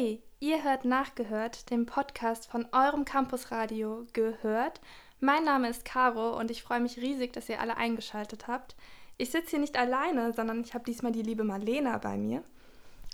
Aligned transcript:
Hey, 0.00 0.22
ihr 0.38 0.62
hört 0.62 0.84
nachgehört, 0.84 1.70
den 1.70 1.84
Podcast 1.84 2.48
von 2.48 2.68
eurem 2.70 3.04
Campusradio 3.04 4.06
gehört. 4.12 4.80
Mein 5.18 5.42
Name 5.42 5.68
ist 5.68 5.84
Caro 5.84 6.38
und 6.38 6.52
ich 6.52 6.62
freue 6.62 6.78
mich 6.78 6.98
riesig, 6.98 7.32
dass 7.32 7.48
ihr 7.48 7.60
alle 7.60 7.76
eingeschaltet 7.76 8.46
habt. 8.46 8.76
Ich 9.16 9.32
sitze 9.32 9.50
hier 9.50 9.58
nicht 9.58 9.76
alleine, 9.76 10.32
sondern 10.32 10.60
ich 10.60 10.72
habe 10.74 10.84
diesmal 10.84 11.10
die 11.10 11.22
liebe 11.22 11.42
Marlena 11.42 11.98
bei 11.98 12.16
mir. 12.16 12.44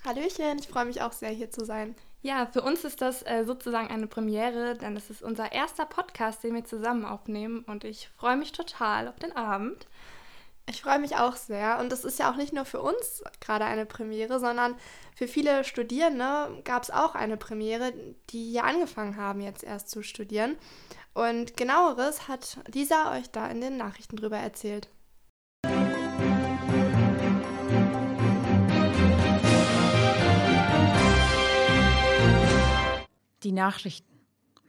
Hallöchen, 0.05 0.59
ich 0.59 0.67
freue 0.67 0.85
mich 0.85 1.01
auch 1.01 1.11
sehr, 1.11 1.31
hier 1.31 1.49
zu 1.49 1.65
sein. 1.65 1.95
Ja, 2.21 2.45
für 2.45 2.61
uns 2.61 2.83
ist 2.83 3.01
das 3.01 3.23
äh, 3.23 3.45
sozusagen 3.45 3.87
eine 3.87 4.05
Premiere, 4.05 4.75
denn 4.75 4.95
es 4.95 5.09
ist 5.09 5.23
unser 5.23 5.53
erster 5.53 5.87
Podcast, 5.87 6.43
den 6.43 6.53
wir 6.53 6.65
zusammen 6.65 7.05
aufnehmen 7.05 7.63
und 7.65 7.83
ich 7.83 8.09
freue 8.09 8.37
mich 8.37 8.51
total 8.51 9.07
auf 9.07 9.17
den 9.17 9.35
Abend. 9.35 9.87
Ich 10.67 10.81
freue 10.81 10.97
mich 10.97 11.15
auch 11.15 11.35
sehr 11.35 11.77
und 11.79 11.91
das 11.91 12.03
ist 12.03 12.17
ja 12.17 12.31
auch 12.31 12.37
nicht 12.37 12.51
nur 12.51 12.65
für 12.65 12.81
uns 12.81 13.23
gerade 13.39 13.65
eine 13.65 13.85
Premiere, 13.85 14.39
sondern 14.39 14.75
für 15.15 15.27
viele 15.27 15.63
Studierende 15.63 16.59
gab 16.63 16.81
es 16.81 16.89
auch 16.89 17.13
eine 17.13 17.37
Premiere, 17.37 17.93
die 18.31 18.49
hier 18.49 18.63
angefangen 18.63 19.15
haben, 19.15 19.41
jetzt 19.41 19.63
erst 19.63 19.91
zu 19.91 20.01
studieren. 20.01 20.57
Und 21.13 21.55
genaueres 21.55 22.27
hat 22.27 22.57
Lisa 22.73 23.15
euch 23.15 23.29
da 23.29 23.47
in 23.47 23.61
den 23.61 23.77
Nachrichten 23.77 24.15
drüber 24.15 24.37
erzählt. 24.37 24.89
Die 33.43 33.51
Nachrichten 33.51 34.19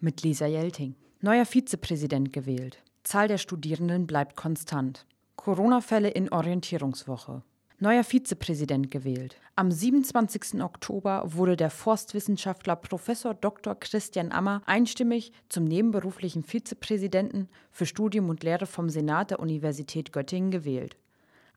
mit 0.00 0.22
Lisa 0.22 0.44
Jelting. 0.44 0.94
Neuer 1.22 1.46
Vizepräsident 1.46 2.34
gewählt. 2.34 2.82
Zahl 3.02 3.28
der 3.28 3.38
Studierenden 3.38 4.06
bleibt 4.06 4.36
konstant. 4.36 5.06
Corona-Fälle 5.46 6.08
in 6.08 6.32
Orientierungswoche. 6.32 7.40
Neuer 7.78 8.02
Vizepräsident 8.02 8.90
gewählt. 8.90 9.36
Am 9.54 9.70
27. 9.70 10.60
Oktober 10.60 11.22
wurde 11.24 11.56
der 11.56 11.70
Forstwissenschaftler 11.70 12.74
Prof. 12.74 13.08
Dr. 13.40 13.76
Christian 13.76 14.32
Ammer 14.32 14.62
einstimmig 14.66 15.30
zum 15.48 15.62
nebenberuflichen 15.62 16.42
Vizepräsidenten 16.42 17.48
für 17.70 17.86
Studium 17.86 18.28
und 18.28 18.42
Lehre 18.42 18.66
vom 18.66 18.88
Senat 18.88 19.30
der 19.30 19.38
Universität 19.38 20.12
Göttingen 20.12 20.50
gewählt. 20.50 20.96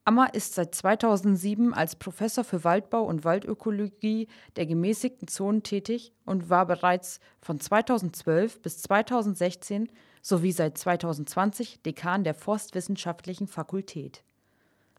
Ammer 0.06 0.36
ist 0.36 0.54
seit 0.54 0.76
2007 0.76 1.74
als 1.74 1.96
Professor 1.96 2.44
für 2.44 2.64
Waldbau 2.64 3.02
und 3.06 3.26
Waldökologie 3.26 4.28
der 4.56 4.68
gemäßigten 4.68 5.28
Zonen 5.28 5.64
tätig 5.64 6.14
und 6.28 6.52
war 6.52 6.68
bereits 6.68 7.20
von 7.42 7.60
2012 7.60 8.62
bis 8.62 8.84
2016 8.84 9.90
sowie 10.22 10.52
seit 10.52 10.78
2020 10.78 11.82
Dekan 11.82 12.24
der 12.24 12.34
Forstwissenschaftlichen 12.34 13.48
Fakultät. 13.48 14.24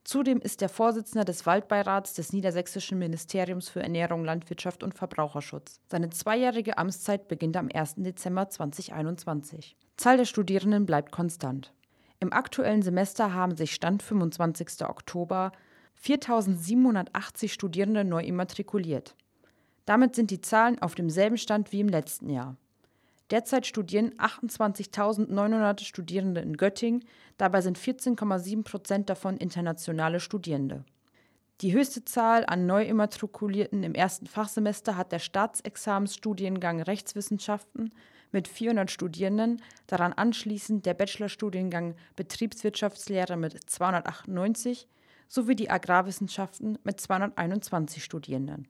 Zudem 0.03 0.41
ist 0.41 0.63
er 0.63 0.69
Vorsitzender 0.69 1.25
des 1.25 1.47
Waldbeirats 1.47 2.15
des 2.15 2.33
Niedersächsischen 2.33 2.99
Ministeriums 2.99 3.69
für 3.69 3.83
Ernährung, 3.83 4.25
Landwirtschaft 4.25 4.83
und 4.83 4.95
Verbraucherschutz. 4.95 5.81
Seine 5.89 6.11
zweijährige 6.11 6.79
Amtszeit 6.79 7.29
beginnt 7.29 7.57
am 7.57 7.69
1. 7.73 7.97
Dezember 7.99 8.49
2021. 8.49 9.77
Zahl 9.97 10.17
der 10.17 10.25
Studierenden 10.25 10.87
bleibt 10.87 11.13
konstant. 11.13 11.73
Im 12.19 12.33
aktuellen 12.33 12.83
Semester 12.83 13.35
haben 13.35 13.57
sich 13.57 13.75
Stand 13.75 14.03
25. 14.03 14.87
Oktober 14.89 15.53
4.780 16.03 17.51
Studierende 17.51 18.05
neu 18.05 18.23
immatrikuliert. 18.23 19.15
Damit 19.85 20.15
sind 20.15 20.31
die 20.31 20.41
Zahlen 20.41 20.81
auf 20.81 20.95
demselben 20.95 21.37
Stand 21.37 21.73
wie 21.73 21.81
im 21.81 21.89
letzten 21.89 22.31
Jahr. 22.31 22.57
Derzeit 23.31 23.67
studieren 23.67 24.13
28.900 24.15 25.85
Studierende 25.85 26.41
in 26.41 26.57
Göttingen, 26.57 27.05
dabei 27.37 27.61
sind 27.61 27.79
14,7 27.79 28.65
Prozent 28.65 29.09
davon 29.09 29.37
internationale 29.37 30.19
Studierende. 30.19 30.85
Die 31.61 31.73
höchste 31.73 32.05
Zahl 32.05 32.45
an 32.47 32.67
Neuimmatrikulierten 32.67 33.83
im 33.83 33.95
ersten 33.95 34.27
Fachsemester 34.27 34.97
hat 34.97 35.13
der 35.13 35.19
Staatsexamensstudiengang 35.19 36.81
Rechtswissenschaften 36.81 37.93
mit 38.33 38.49
400 38.49 38.91
Studierenden, 38.91 39.61
daran 39.87 40.13
anschließend 40.13 40.87
der 40.87 40.95
Bachelorstudiengang 40.95 41.97
Betriebswirtschaftslehre 42.17 43.37
mit 43.37 43.59
298 43.69 44.89
sowie 45.29 45.55
die 45.55 45.71
Agrarwissenschaften 45.71 46.79
mit 46.83 47.01
221 47.01 48.03
Studierenden. 48.03 48.67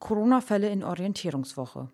Corona-Fälle 0.00 0.68
in 0.68 0.82
Orientierungswoche. 0.82 1.88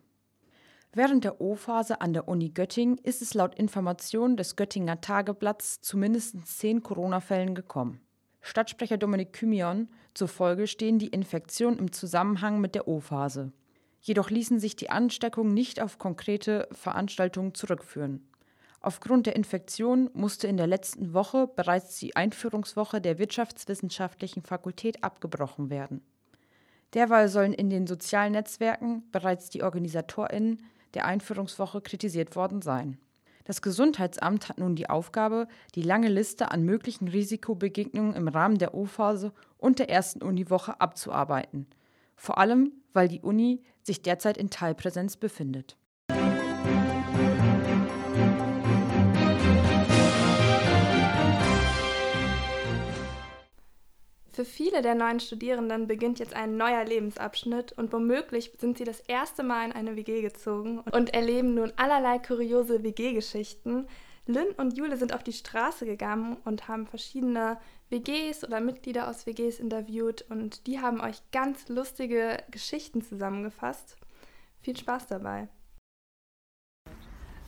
Während 0.92 1.22
der 1.22 1.40
O-Phase 1.40 2.00
an 2.00 2.12
der 2.12 2.26
Uni 2.26 2.48
Göttingen 2.48 2.98
ist 2.98 3.22
es 3.22 3.34
laut 3.34 3.54
Informationen 3.54 4.36
des 4.36 4.56
Göttinger 4.56 5.00
Tageblatts 5.00 5.80
zu 5.80 5.96
mindestens 5.96 6.58
zehn 6.58 6.82
Corona-Fällen 6.82 7.54
gekommen. 7.54 8.00
Stadtsprecher 8.40 8.98
Dominik 8.98 9.32
Kymion 9.32 9.88
zufolge 10.14 10.66
stehen 10.66 10.98
die 10.98 11.06
Infektionen 11.06 11.78
im 11.78 11.92
Zusammenhang 11.92 12.60
mit 12.60 12.74
der 12.74 12.88
O-Phase. 12.88 13.52
Jedoch 14.00 14.30
ließen 14.30 14.58
sich 14.58 14.74
die 14.74 14.90
Ansteckungen 14.90 15.54
nicht 15.54 15.80
auf 15.80 15.98
konkrete 15.98 16.66
Veranstaltungen 16.72 17.54
zurückführen. 17.54 18.26
Aufgrund 18.80 19.26
der 19.26 19.36
Infektion 19.36 20.10
musste 20.12 20.48
in 20.48 20.56
der 20.56 20.66
letzten 20.66 21.12
Woche 21.12 21.46
bereits 21.46 21.98
die 21.98 22.16
Einführungswoche 22.16 23.00
der 23.00 23.18
Wirtschaftswissenschaftlichen 23.20 24.42
Fakultät 24.42 25.04
abgebrochen 25.04 25.70
werden. 25.70 26.02
Derweil 26.94 27.28
sollen 27.28 27.52
in 27.52 27.70
den 27.70 27.86
sozialen 27.86 28.32
Netzwerken 28.32 29.08
bereits 29.12 29.50
die 29.50 29.62
Organisatorinnen 29.62 30.62
der 30.94 31.04
Einführungswoche 31.06 31.80
kritisiert 31.80 32.36
worden 32.36 32.62
sein. 32.62 32.98
Das 33.44 33.62
Gesundheitsamt 33.62 34.48
hat 34.48 34.58
nun 34.58 34.76
die 34.76 34.88
Aufgabe, 34.88 35.48
die 35.74 35.82
lange 35.82 36.08
Liste 36.08 36.50
an 36.50 36.62
möglichen 36.62 37.08
Risikobegegnungen 37.08 38.14
im 38.14 38.28
Rahmen 38.28 38.58
der 38.58 38.74
O-Phase 38.74 39.32
und 39.58 39.78
der 39.78 39.90
ersten 39.90 40.22
Uniwoche 40.22 40.80
abzuarbeiten. 40.80 41.66
Vor 42.16 42.38
allem, 42.38 42.72
weil 42.92 43.08
die 43.08 43.22
Uni 43.22 43.62
sich 43.82 44.02
derzeit 44.02 44.36
in 44.36 44.50
Teilpräsenz 44.50 45.16
befindet. 45.16 45.76
Für 54.40 54.46
viele 54.46 54.80
der 54.80 54.94
neuen 54.94 55.20
Studierenden 55.20 55.86
beginnt 55.86 56.18
jetzt 56.18 56.32
ein 56.32 56.56
neuer 56.56 56.82
Lebensabschnitt 56.82 57.72
und 57.72 57.92
womöglich 57.92 58.50
sind 58.58 58.78
sie 58.78 58.84
das 58.84 59.00
erste 59.00 59.42
Mal 59.42 59.66
in 59.66 59.72
eine 59.72 59.96
WG 59.96 60.22
gezogen 60.22 60.78
und 60.78 61.12
erleben 61.12 61.52
nun 61.52 61.74
allerlei 61.76 62.18
kuriose 62.18 62.82
WG-Geschichten. 62.82 63.86
Lynn 64.24 64.48
und 64.56 64.78
Jule 64.78 64.96
sind 64.96 65.14
auf 65.14 65.22
die 65.22 65.34
Straße 65.34 65.84
gegangen 65.84 66.38
und 66.46 66.68
haben 66.68 66.86
verschiedene 66.86 67.58
WGs 67.90 68.42
oder 68.42 68.60
Mitglieder 68.60 69.10
aus 69.10 69.26
WGs 69.26 69.60
interviewt 69.60 70.24
und 70.30 70.66
die 70.66 70.80
haben 70.80 71.02
euch 71.02 71.20
ganz 71.32 71.68
lustige 71.68 72.42
Geschichten 72.50 73.02
zusammengefasst. 73.02 73.98
Viel 74.62 74.78
Spaß 74.78 75.06
dabei. 75.08 75.48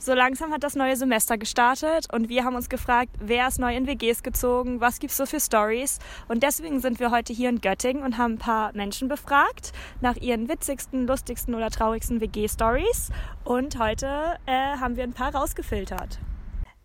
So 0.04 0.14
langsam 0.14 0.52
hat 0.52 0.64
das 0.64 0.74
neue 0.74 0.96
Semester 0.96 1.38
gestartet 1.38 2.12
und 2.12 2.28
wir 2.28 2.42
haben 2.42 2.56
uns 2.56 2.68
gefragt, 2.68 3.14
wer 3.20 3.46
ist 3.46 3.60
neu 3.60 3.76
in 3.76 3.86
WGs 3.86 4.24
gezogen, 4.24 4.80
was 4.80 4.98
gibt 4.98 5.12
es 5.12 5.16
so 5.16 5.26
für 5.26 5.38
Stories 5.38 6.00
und 6.26 6.42
deswegen 6.42 6.80
sind 6.80 6.98
wir 6.98 7.12
heute 7.12 7.32
hier 7.32 7.48
in 7.48 7.60
Göttingen 7.60 8.02
und 8.02 8.18
haben 8.18 8.32
ein 8.32 8.38
paar 8.38 8.72
Menschen 8.72 9.06
befragt 9.06 9.70
nach 10.00 10.16
ihren 10.16 10.48
witzigsten, 10.48 11.06
lustigsten 11.06 11.54
oder 11.54 11.70
traurigsten 11.70 12.20
WG-Stories 12.20 13.10
und 13.44 13.78
heute 13.78 14.38
äh, 14.46 14.76
haben 14.76 14.96
wir 14.96 15.04
ein 15.04 15.12
paar 15.12 15.36
rausgefiltert. 15.36 16.19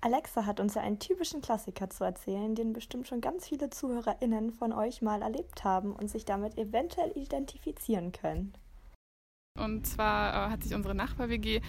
Alexa 0.01 0.45
hat 0.45 0.59
uns 0.59 0.75
ja 0.75 0.83
einen 0.83 0.99
typischen 0.99 1.41
Klassiker 1.41 1.89
zu 1.89 2.03
erzählen, 2.03 2.53
den 2.53 2.71
bestimmt 2.71 3.07
schon 3.07 3.19
ganz 3.19 3.47
viele 3.47 3.71
ZuhörerInnen 3.71 4.51
von 4.51 4.73
euch 4.73 5.01
mal 5.01 5.23
erlebt 5.23 5.63
haben 5.63 5.93
und 5.93 6.07
sich 6.07 6.25
damit 6.25 6.55
eventuell 6.59 7.13
identifizieren 7.15 8.11
können. 8.11 8.53
Und 9.57 9.87
zwar 9.87 10.33
äh, 10.33 10.51
hat 10.51 10.61
sich 10.61 10.75
unsere 10.75 10.93
Nachbar-WG 10.93 11.61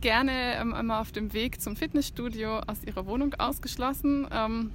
gerne 0.00 0.56
ähm, 0.60 0.74
immer 0.74 1.00
auf 1.00 1.12
dem 1.12 1.32
Weg 1.32 1.60
zum 1.60 1.76
Fitnessstudio 1.76 2.60
aus 2.66 2.84
ihrer 2.84 3.06
Wohnung 3.06 3.34
ausgeschlossen. 3.34 4.26
Ähm, 4.30 4.70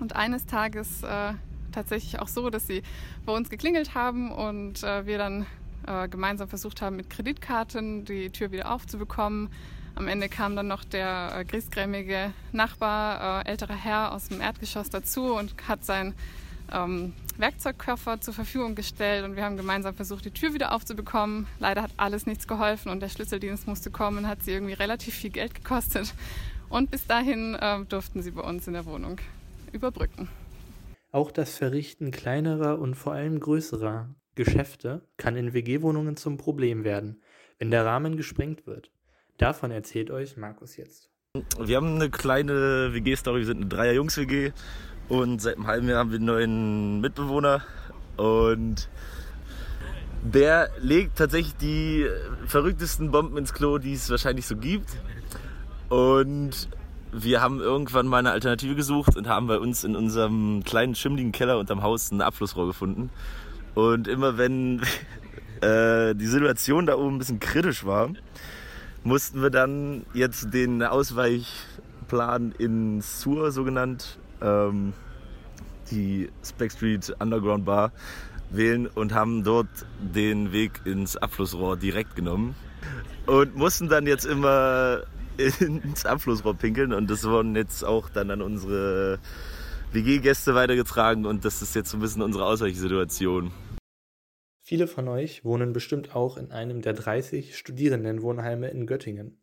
und 0.00 0.16
eines 0.16 0.46
Tages 0.46 1.02
äh, 1.02 1.34
tatsächlich 1.72 2.18
auch 2.20 2.28
so, 2.28 2.50
dass 2.50 2.66
sie 2.66 2.82
bei 3.24 3.32
uns 3.32 3.50
geklingelt 3.50 3.94
haben 3.94 4.30
und 4.30 4.82
äh, 4.82 5.06
wir 5.06 5.18
dann 5.18 5.46
äh, 5.86 6.08
gemeinsam 6.08 6.48
versucht 6.48 6.82
haben, 6.82 6.96
mit 6.96 7.10
Kreditkarten 7.10 8.04
die 8.04 8.30
Tür 8.30 8.52
wieder 8.52 8.72
aufzubekommen. 8.72 9.50
Am 9.94 10.08
Ende 10.08 10.28
kam 10.28 10.56
dann 10.56 10.68
noch 10.68 10.84
der 10.84 11.32
äh, 11.36 11.44
griesgrämige 11.44 12.32
Nachbar, 12.52 13.44
äh, 13.44 13.50
älterer 13.50 13.74
Herr 13.74 14.12
aus 14.12 14.28
dem 14.28 14.40
Erdgeschoss 14.40 14.90
dazu 14.90 15.34
und 15.34 15.54
hat 15.68 15.84
sein 15.84 16.14
ähm, 16.72 17.12
Werkzeugkoffer 17.36 18.20
zur 18.20 18.34
Verfügung 18.34 18.74
gestellt 18.74 19.24
und 19.24 19.36
wir 19.36 19.44
haben 19.44 19.56
gemeinsam 19.56 19.94
versucht, 19.94 20.24
die 20.24 20.30
Tür 20.30 20.54
wieder 20.54 20.72
aufzubekommen. 20.72 21.46
Leider 21.58 21.82
hat 21.82 21.92
alles 21.96 22.26
nichts 22.26 22.46
geholfen 22.46 22.90
und 22.90 23.00
der 23.00 23.08
Schlüsseldienst 23.08 23.66
musste 23.66 23.90
kommen, 23.90 24.26
hat 24.28 24.42
sie 24.42 24.52
irgendwie 24.52 24.74
relativ 24.74 25.14
viel 25.14 25.30
Geld 25.30 25.54
gekostet. 25.54 26.14
Und 26.68 26.90
bis 26.90 27.06
dahin 27.06 27.54
äh, 27.54 27.84
durften 27.84 28.22
sie 28.22 28.30
bei 28.30 28.42
uns 28.42 28.66
in 28.66 28.72
der 28.72 28.86
Wohnung 28.86 29.18
überbrücken. 29.72 30.28
Auch 31.10 31.30
das 31.30 31.58
Verrichten 31.58 32.10
kleinerer 32.10 32.78
und 32.78 32.94
vor 32.94 33.12
allem 33.12 33.38
größerer 33.38 34.14
Geschäfte 34.34 35.06
kann 35.18 35.36
in 35.36 35.52
WG-Wohnungen 35.52 36.16
zum 36.16 36.38
Problem 36.38 36.84
werden, 36.84 37.20
wenn 37.58 37.70
der 37.70 37.84
Rahmen 37.84 38.16
gesprengt 38.16 38.66
wird. 38.66 38.90
Davon 39.36 39.70
erzählt 39.70 40.10
euch 40.10 40.36
Markus 40.36 40.76
jetzt. 40.76 41.10
Wir 41.58 41.76
haben 41.76 41.96
eine 41.96 42.10
kleine 42.10 42.92
WG-Story, 42.92 43.40
wir 43.40 43.46
sind 43.46 43.58
eine 43.58 43.68
Dreier-Jungs-WG 43.68 44.52
und 45.12 45.42
seit 45.42 45.56
einem 45.56 45.66
halben 45.66 45.88
Jahr 45.90 45.98
haben 45.98 46.10
wir 46.10 46.16
einen 46.16 46.24
neuen 46.24 47.00
Mitbewohner. 47.02 47.60
Und 48.16 48.88
Der 50.22 50.70
legt 50.80 51.18
tatsächlich 51.18 51.54
die 51.56 52.06
verrücktesten 52.46 53.10
Bomben 53.10 53.36
ins 53.36 53.52
Klo, 53.52 53.76
die 53.76 53.92
es 53.92 54.08
wahrscheinlich 54.08 54.46
so 54.46 54.56
gibt. 54.56 54.88
Und 55.90 56.70
wir 57.12 57.42
haben 57.42 57.60
irgendwann 57.60 58.06
mal 58.06 58.20
eine 58.20 58.30
Alternative 58.30 58.74
gesucht 58.74 59.14
und 59.14 59.28
haben 59.28 59.48
bei 59.48 59.58
uns 59.58 59.84
in 59.84 59.96
unserem 59.96 60.62
kleinen 60.64 60.94
schimmligen 60.94 61.32
Keller 61.32 61.58
unterm 61.58 61.82
Haus 61.82 62.10
ein 62.10 62.22
Abflussrohr 62.22 62.66
gefunden. 62.66 63.10
Und 63.74 64.08
immer 64.08 64.38
wenn 64.38 64.80
äh, 65.60 66.14
die 66.14 66.26
Situation 66.26 66.86
da 66.86 66.96
oben 66.96 67.16
ein 67.16 67.18
bisschen 67.18 67.40
kritisch 67.40 67.84
war, 67.84 68.08
mussten 69.04 69.42
wir 69.42 69.50
dann 69.50 70.06
jetzt 70.14 70.54
den 70.54 70.82
Ausweichplan 70.82 72.54
in 72.56 73.02
Sur, 73.02 73.50
so 73.50 73.64
genannt, 73.64 74.18
ähm, 74.42 74.92
die 75.90 76.28
Speck 76.44 76.72
Street 76.72 77.14
Underground 77.18 77.64
Bar, 77.64 77.92
wählen 78.50 78.86
und 78.86 79.14
haben 79.14 79.44
dort 79.44 79.68
den 80.00 80.52
Weg 80.52 80.80
ins 80.84 81.16
Abflussrohr 81.16 81.76
direkt 81.76 82.16
genommen 82.16 82.54
und 83.26 83.56
mussten 83.56 83.88
dann 83.88 84.06
jetzt 84.06 84.24
immer 84.24 85.02
ins 85.60 86.04
Abflussrohr 86.04 86.54
pinkeln 86.54 86.92
und 86.92 87.10
das 87.10 87.24
wurden 87.24 87.56
jetzt 87.56 87.84
auch 87.84 88.08
dann 88.10 88.30
an 88.30 88.42
unsere 88.42 89.18
WG-Gäste 89.92 90.54
weitergetragen 90.54 91.26
und 91.26 91.44
das 91.44 91.62
ist 91.62 91.74
jetzt 91.74 91.90
so 91.90 91.98
ein 91.98 92.00
bisschen 92.00 92.22
unsere 92.22 92.44
Ausweichsituation. 92.44 93.52
Viele 94.60 94.86
von 94.86 95.08
euch 95.08 95.44
wohnen 95.44 95.72
bestimmt 95.72 96.14
auch 96.14 96.36
in 96.36 96.50
einem 96.50 96.82
der 96.82 96.92
30 96.92 97.56
Studierendenwohnheime 97.56 98.68
in 98.68 98.86
Göttingen. 98.86 99.41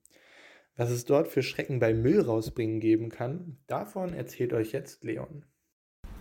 Was 0.80 0.92
es 0.92 1.04
dort 1.04 1.28
für 1.28 1.44
Schrecken 1.44 1.82
beim 1.82 2.02
Müll 2.02 2.22
rausbringen 2.22 2.80
geben 2.80 3.10
kann, 3.10 3.58
davon 3.68 4.14
erzählt 4.14 4.54
euch 4.54 4.72
jetzt 4.72 5.04
Leon. 5.04 5.44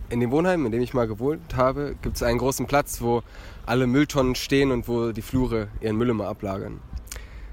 In 0.09 0.19
dem 0.19 0.31
Wohnheim, 0.31 0.65
in 0.65 0.73
dem 0.73 0.81
ich 0.81 0.93
mal 0.93 1.07
gewohnt 1.07 1.55
habe, 1.55 1.95
gibt 2.01 2.17
es 2.17 2.23
einen 2.23 2.39
großen 2.39 2.67
Platz, 2.67 3.01
wo 3.01 3.23
alle 3.65 3.87
Mülltonnen 3.87 4.35
stehen 4.35 4.71
und 4.71 4.89
wo 4.89 5.13
die 5.13 5.21
Flure 5.21 5.69
ihren 5.79 5.95
Müll 5.95 6.09
immer 6.09 6.27
ablagern. 6.27 6.81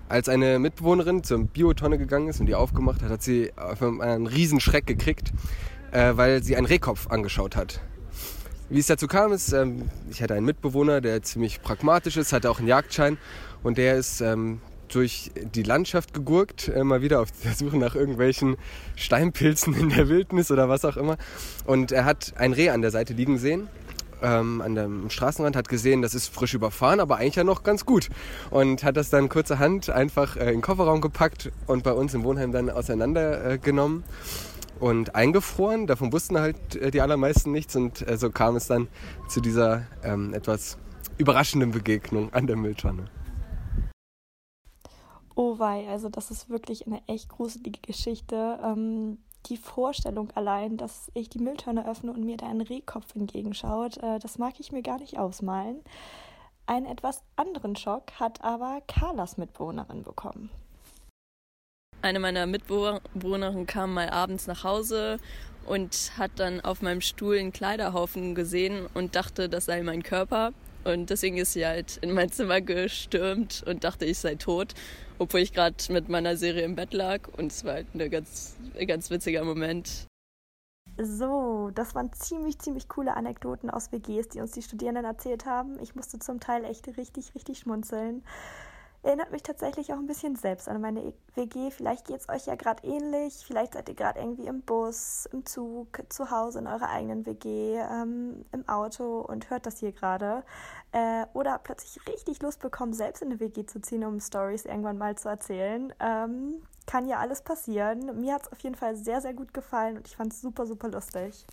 Als 0.08 0.28
eine 0.28 0.58
Mitbewohnerin 0.58 1.22
zur 1.22 1.44
Biotonne 1.44 1.96
gegangen 1.96 2.26
ist 2.26 2.40
und 2.40 2.46
die 2.46 2.56
aufgemacht 2.56 3.02
hat, 3.02 3.10
hat 3.10 3.22
sie 3.22 3.52
einen 3.54 4.26
riesen 4.26 4.58
Schreck 4.58 4.88
gekriegt, 4.88 5.32
äh, 5.92 6.16
weil 6.16 6.42
sie 6.42 6.56
einen 6.56 6.66
Rehkopf 6.66 7.06
angeschaut 7.06 7.54
hat. 7.54 7.82
Wie 8.68 8.80
es 8.80 8.88
dazu 8.88 9.06
kam, 9.06 9.32
ist, 9.32 9.52
ähm, 9.52 9.90
ich 10.10 10.20
hatte 10.24 10.34
einen 10.34 10.44
Mitbewohner, 10.44 11.00
der 11.00 11.22
ziemlich 11.22 11.62
pragmatisch 11.62 12.16
ist, 12.16 12.32
hatte 12.32 12.50
auch 12.50 12.58
einen 12.58 12.66
Jagdschein 12.66 13.16
und 13.62 13.78
der 13.78 13.94
ist 13.94 14.20
ähm, 14.22 14.60
durch 14.88 15.30
die 15.54 15.62
Landschaft 15.62 16.14
gegurkt, 16.14 16.68
äh, 16.68 16.84
mal 16.84 17.02
wieder 17.02 17.20
auf 17.20 17.28
der 17.44 17.52
Suche 17.52 17.76
nach 17.76 17.94
irgendwelchen 17.94 18.56
Steinpilzen 18.94 19.74
in 19.74 19.88
der 19.90 20.08
Wildnis 20.08 20.50
oder 20.50 20.68
was 20.68 20.84
auch 20.84 20.96
immer. 20.96 21.16
Und 21.64 21.92
er 21.92 22.04
hat 22.04 22.34
ein 22.36 22.52
Reh 22.52 22.70
an 22.70 22.82
der 22.82 22.90
Seite 22.90 23.12
liegen 23.12 23.38
sehen. 23.38 23.68
Ähm, 24.22 24.62
an 24.62 24.74
dem 24.74 25.10
Straßenrand 25.10 25.56
hat 25.56 25.68
gesehen, 25.68 26.00
das 26.00 26.14
ist 26.14 26.32
frisch 26.32 26.54
überfahren, 26.54 27.00
aber 27.00 27.16
eigentlich 27.16 27.36
ja 27.36 27.44
noch 27.44 27.62
ganz 27.62 27.84
gut. 27.84 28.08
Und 28.50 28.82
hat 28.82 28.96
das 28.96 29.10
dann 29.10 29.28
kurzerhand 29.28 29.90
einfach 29.90 30.36
äh, 30.36 30.46
in 30.46 30.52
den 30.56 30.62
Kofferraum 30.62 31.00
gepackt 31.00 31.52
und 31.66 31.82
bei 31.82 31.92
uns 31.92 32.14
im 32.14 32.24
Wohnheim 32.24 32.52
dann 32.52 32.70
auseinandergenommen 32.70 34.04
äh, 34.04 34.84
und 34.84 35.14
eingefroren. 35.14 35.86
Davon 35.86 36.12
wussten 36.12 36.38
halt 36.38 36.76
äh, 36.76 36.90
die 36.90 37.02
allermeisten 37.02 37.52
nichts 37.52 37.76
und 37.76 38.08
äh, 38.08 38.16
so 38.16 38.30
kam 38.30 38.56
es 38.56 38.66
dann 38.66 38.88
zu 39.28 39.40
dieser 39.40 39.86
ähm, 40.02 40.32
etwas 40.32 40.78
überraschenden 41.18 41.72
Begegnung 41.72 42.32
an 42.32 42.46
der 42.46 42.56
Mülltonne. 42.56 43.04
Oh 45.38 45.58
wei, 45.58 45.86
also 45.88 46.08
das 46.08 46.30
ist 46.30 46.48
wirklich 46.48 46.86
eine 46.86 47.06
echt 47.06 47.28
gruselige 47.28 47.80
Geschichte. 47.82 48.58
Ähm, 48.64 49.18
die 49.44 49.58
Vorstellung 49.58 50.30
allein, 50.34 50.78
dass 50.78 51.10
ich 51.12 51.28
die 51.28 51.38
Mülltonne 51.38 51.86
öffne 51.86 52.10
und 52.10 52.24
mir 52.24 52.38
da 52.38 52.48
ein 52.48 52.62
Rehkopf 52.62 53.14
entgegenschaut, 53.14 53.98
äh, 53.98 54.18
das 54.18 54.38
mag 54.38 54.54
ich 54.58 54.72
mir 54.72 54.80
gar 54.82 54.98
nicht 54.98 55.18
ausmalen. 55.18 55.82
Einen 56.64 56.86
etwas 56.86 57.22
anderen 57.36 57.76
Schock 57.76 58.12
hat 58.18 58.42
aber 58.42 58.80
Carlas 58.88 59.36
Mitbewohnerin 59.36 60.04
bekommen. 60.04 60.48
Eine 62.00 62.18
meiner 62.18 62.46
Mitbewohnerinnen 62.46 63.66
kam 63.66 63.92
mal 63.92 64.08
abends 64.08 64.46
nach 64.46 64.64
Hause 64.64 65.18
und 65.66 66.12
hat 66.16 66.30
dann 66.36 66.62
auf 66.62 66.80
meinem 66.80 67.02
Stuhl 67.02 67.38
einen 67.38 67.52
Kleiderhaufen 67.52 68.34
gesehen 68.34 68.86
und 68.94 69.16
dachte, 69.16 69.50
das 69.50 69.66
sei 69.66 69.82
mein 69.82 70.02
Körper. 70.02 70.52
Und 70.84 71.10
deswegen 71.10 71.36
ist 71.36 71.52
sie 71.52 71.66
halt 71.66 71.98
in 71.98 72.12
mein 72.12 72.30
Zimmer 72.30 72.60
gestürmt 72.60 73.64
und 73.66 73.84
dachte, 73.84 74.06
ich 74.06 74.18
sei 74.18 74.36
tot 74.36 74.74
obwohl 75.18 75.40
ich 75.40 75.52
gerade 75.52 75.76
mit 75.90 76.08
meiner 76.08 76.36
Serie 76.36 76.62
im 76.62 76.74
Bett 76.74 76.92
lag 76.92 77.28
und 77.36 77.52
es 77.52 77.64
war 77.64 77.74
halt 77.74 77.94
ein 77.94 78.10
ganz, 78.10 78.56
ganz 78.86 79.10
witziger 79.10 79.44
Moment. 79.44 80.06
So, 80.98 81.70
das 81.74 81.94
waren 81.94 82.12
ziemlich, 82.12 82.58
ziemlich 82.58 82.88
coole 82.88 83.16
Anekdoten 83.16 83.68
aus 83.68 83.92
WGs, 83.92 84.28
die 84.28 84.40
uns 84.40 84.52
die 84.52 84.62
Studierenden 84.62 85.04
erzählt 85.04 85.44
haben. 85.44 85.78
Ich 85.80 85.94
musste 85.94 86.18
zum 86.18 86.40
Teil 86.40 86.64
echt 86.64 86.86
richtig, 86.96 87.34
richtig 87.34 87.58
schmunzeln 87.58 88.22
erinnert 89.06 89.30
mich 89.30 89.42
tatsächlich 89.42 89.92
auch 89.92 89.98
ein 89.98 90.06
bisschen 90.06 90.36
selbst 90.36 90.68
an 90.68 90.80
meine 90.80 91.14
WG. 91.34 91.70
Vielleicht 91.70 92.06
geht 92.06 92.20
es 92.20 92.28
euch 92.28 92.46
ja 92.46 92.56
gerade 92.56 92.86
ähnlich. 92.86 93.34
Vielleicht 93.46 93.74
seid 93.74 93.88
ihr 93.88 93.94
gerade 93.94 94.18
irgendwie 94.18 94.46
im 94.46 94.62
Bus, 94.62 95.28
im 95.32 95.46
Zug, 95.46 96.02
zu 96.08 96.30
Hause 96.30 96.58
in 96.58 96.66
eurer 96.66 96.90
eigenen 96.90 97.24
WG, 97.24 97.76
ähm, 97.78 98.44
im 98.52 98.68
Auto 98.68 99.20
und 99.20 99.48
hört 99.48 99.64
das 99.64 99.78
hier 99.78 99.92
gerade. 99.92 100.42
Äh, 100.92 101.24
oder 101.34 101.58
plötzlich 101.58 102.04
richtig 102.08 102.42
Lust 102.42 102.60
bekommen, 102.60 102.92
selbst 102.92 103.22
in 103.22 103.28
eine 103.28 103.40
WG 103.40 103.64
zu 103.64 103.80
ziehen, 103.80 104.04
um 104.04 104.20
Stories 104.20 104.64
irgendwann 104.64 104.98
mal 104.98 105.16
zu 105.16 105.28
erzählen. 105.28 105.94
Ähm, 106.00 106.62
kann 106.86 107.06
ja 107.06 107.18
alles 107.18 107.42
passieren. 107.42 108.20
Mir 108.20 108.34
hat 108.34 108.42
es 108.42 108.52
auf 108.52 108.58
jeden 108.60 108.74
Fall 108.74 108.96
sehr, 108.96 109.20
sehr 109.20 109.34
gut 109.34 109.54
gefallen 109.54 109.96
und 109.96 110.08
ich 110.08 110.16
fand 110.16 110.32
es 110.32 110.40
super, 110.40 110.66
super 110.66 110.88
lustig. 110.88 111.46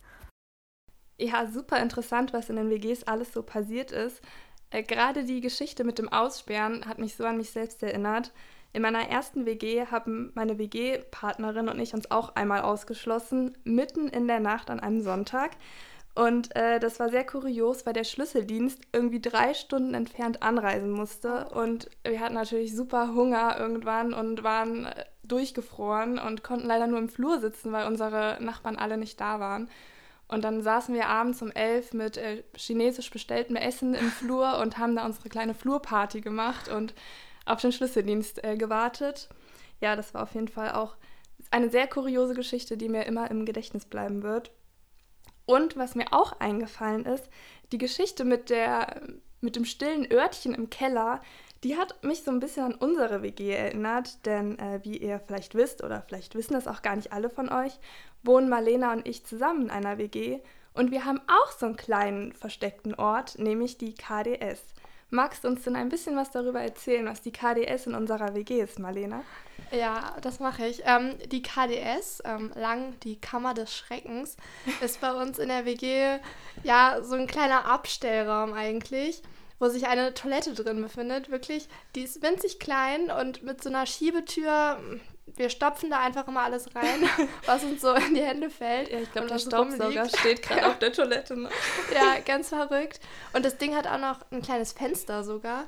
Ja, 1.18 1.46
super 1.46 1.80
interessant, 1.80 2.32
was 2.32 2.50
in 2.50 2.56
den 2.56 2.70
WGs 2.70 3.04
alles 3.04 3.32
so 3.32 3.42
passiert 3.44 3.92
ist. 3.92 4.20
Äh, 4.70 4.82
Gerade 4.82 5.24
die 5.24 5.40
Geschichte 5.40 5.84
mit 5.84 5.98
dem 5.98 6.12
Aussperren 6.12 6.86
hat 6.86 6.98
mich 6.98 7.16
so 7.16 7.24
an 7.24 7.36
mich 7.36 7.50
selbst 7.50 7.82
erinnert. 7.82 8.32
In 8.72 8.82
meiner 8.82 9.08
ersten 9.08 9.46
WG 9.46 9.86
haben 9.86 10.32
meine 10.34 10.58
WG-Partnerin 10.58 11.68
und 11.68 11.78
ich 11.78 11.94
uns 11.94 12.10
auch 12.10 12.34
einmal 12.34 12.62
ausgeschlossen, 12.62 13.56
mitten 13.62 14.08
in 14.08 14.26
der 14.26 14.40
Nacht 14.40 14.68
an 14.68 14.80
einem 14.80 15.00
Sonntag. 15.00 15.52
Und 16.16 16.54
äh, 16.54 16.78
das 16.78 17.00
war 17.00 17.08
sehr 17.08 17.24
kurios, 17.24 17.86
weil 17.86 17.92
der 17.92 18.04
Schlüsseldienst 18.04 18.80
irgendwie 18.92 19.20
drei 19.20 19.52
Stunden 19.52 19.94
entfernt 19.94 20.42
anreisen 20.42 20.90
musste. 20.90 21.48
Und 21.48 21.90
wir 22.04 22.20
hatten 22.20 22.34
natürlich 22.34 22.74
super 22.74 23.14
Hunger 23.14 23.56
irgendwann 23.58 24.12
und 24.12 24.44
waren 24.44 24.86
äh, 24.86 25.04
durchgefroren 25.24 26.18
und 26.18 26.44
konnten 26.44 26.66
leider 26.66 26.86
nur 26.86 27.00
im 27.00 27.08
Flur 27.08 27.40
sitzen, 27.40 27.72
weil 27.72 27.86
unsere 27.86 28.38
Nachbarn 28.40 28.76
alle 28.76 28.96
nicht 28.96 29.20
da 29.20 29.40
waren. 29.40 29.68
Und 30.28 30.42
dann 30.42 30.62
saßen 30.62 30.94
wir 30.94 31.08
abends 31.08 31.42
um 31.42 31.50
elf 31.50 31.92
mit 31.92 32.16
äh, 32.16 32.42
chinesisch 32.56 33.10
bestelltem 33.10 33.56
Essen 33.56 33.94
im 33.94 34.10
Flur 34.10 34.58
und 34.58 34.78
haben 34.78 34.96
da 34.96 35.04
unsere 35.04 35.28
kleine 35.28 35.54
Flurparty 35.54 36.20
gemacht 36.20 36.68
und 36.68 36.94
auf 37.44 37.60
den 37.60 37.72
Schlüsseldienst 37.72 38.42
äh, 38.42 38.56
gewartet. 38.56 39.28
Ja, 39.80 39.96
das 39.96 40.14
war 40.14 40.22
auf 40.22 40.34
jeden 40.34 40.48
Fall 40.48 40.72
auch 40.72 40.96
eine 41.50 41.68
sehr 41.68 41.86
kuriose 41.86 42.34
Geschichte, 42.34 42.76
die 42.76 42.88
mir 42.88 43.04
immer 43.04 43.30
im 43.30 43.44
Gedächtnis 43.44 43.84
bleiben 43.84 44.22
wird. 44.22 44.50
Und 45.46 45.76
was 45.76 45.94
mir 45.94 46.06
auch 46.12 46.40
eingefallen 46.40 47.04
ist, 47.04 47.28
die 47.70 47.78
Geschichte 47.78 48.24
mit, 48.24 48.48
der, 48.48 49.02
mit 49.40 49.56
dem 49.56 49.64
stillen 49.64 50.10
Örtchen 50.10 50.54
im 50.54 50.70
Keller, 50.70 51.20
die 51.64 51.76
hat 51.76 52.02
mich 52.02 52.22
so 52.22 52.30
ein 52.30 52.40
bisschen 52.40 52.64
an 52.64 52.74
unsere 52.74 53.22
WG 53.22 53.50
erinnert, 53.50 54.24
denn 54.26 54.58
äh, 54.58 54.80
wie 54.82 54.98
ihr 54.98 55.20
vielleicht 55.20 55.54
wisst 55.54 55.82
oder 55.82 56.02
vielleicht 56.02 56.34
wissen 56.34 56.54
das 56.54 56.66
auch 56.68 56.82
gar 56.82 56.96
nicht 56.96 57.12
alle 57.12 57.30
von 57.30 57.50
euch, 57.50 57.78
wohnen 58.24 58.48
Marlena 58.48 58.92
und 58.92 59.06
ich 59.06 59.24
zusammen 59.24 59.64
in 59.64 59.70
einer 59.70 59.98
WG 59.98 60.40
und 60.74 60.90
wir 60.90 61.04
haben 61.04 61.20
auch 61.28 61.52
so 61.52 61.66
einen 61.66 61.76
kleinen 61.76 62.32
versteckten 62.32 62.94
Ort, 62.94 63.38
nämlich 63.38 63.78
die 63.78 63.94
KDS. 63.94 64.60
Magst 65.10 65.44
du 65.44 65.48
uns 65.48 65.62
denn 65.62 65.76
ein 65.76 65.88
bisschen 65.88 66.16
was 66.16 66.32
darüber 66.32 66.60
erzählen, 66.60 67.06
was 67.06 67.22
die 67.22 67.30
KDS 67.30 67.86
in 67.86 67.94
unserer 67.94 68.34
WG 68.34 68.60
ist, 68.60 68.80
Marlena? 68.80 69.22
Ja, 69.70 70.16
das 70.20 70.40
mache 70.40 70.66
ich. 70.66 70.82
Ähm, 70.84 71.14
die 71.30 71.42
KDS, 71.42 72.22
ähm, 72.24 72.50
lang 72.56 72.98
die 73.00 73.20
Kammer 73.20 73.54
des 73.54 73.72
Schreckens, 73.72 74.36
ist 74.80 75.00
bei 75.00 75.12
uns 75.12 75.38
in 75.38 75.48
der 75.48 75.64
WG 75.64 76.18
ja 76.64 76.98
so 77.02 77.14
ein 77.14 77.28
kleiner 77.28 77.66
Abstellraum 77.66 78.52
eigentlich, 78.52 79.22
wo 79.60 79.68
sich 79.68 79.86
eine 79.86 80.14
Toilette 80.14 80.54
drin 80.54 80.82
befindet. 80.82 81.30
Wirklich, 81.30 81.68
die 81.94 82.02
ist 82.02 82.20
winzig 82.22 82.58
klein 82.58 83.12
und 83.12 83.44
mit 83.44 83.62
so 83.62 83.68
einer 83.68 83.86
Schiebetür 83.86 84.80
wir 85.26 85.50
stopfen 85.50 85.90
da 85.90 86.00
einfach 86.00 86.28
immer 86.28 86.42
alles 86.42 86.74
rein, 86.74 87.08
was 87.46 87.64
uns 87.64 87.80
so 87.80 87.94
in 87.94 88.14
die 88.14 88.22
Hände 88.22 88.50
fällt. 88.50 88.90
Ja, 88.90 89.00
ich 89.00 89.12
glaube, 89.12 89.28
der 89.28 89.38
Staubsauger 89.38 90.08
steht 90.08 90.42
gerade 90.46 90.60
ja. 90.60 90.68
auf 90.68 90.78
der 90.78 90.92
Toilette. 90.92 91.36
Ne? 91.36 91.48
Ja, 91.92 92.20
ganz 92.24 92.50
verrückt. 92.50 93.00
Und 93.32 93.44
das 93.44 93.56
Ding 93.56 93.74
hat 93.74 93.86
auch 93.86 93.98
noch 93.98 94.20
ein 94.30 94.42
kleines 94.42 94.72
Fenster 94.72 95.24
sogar. 95.24 95.64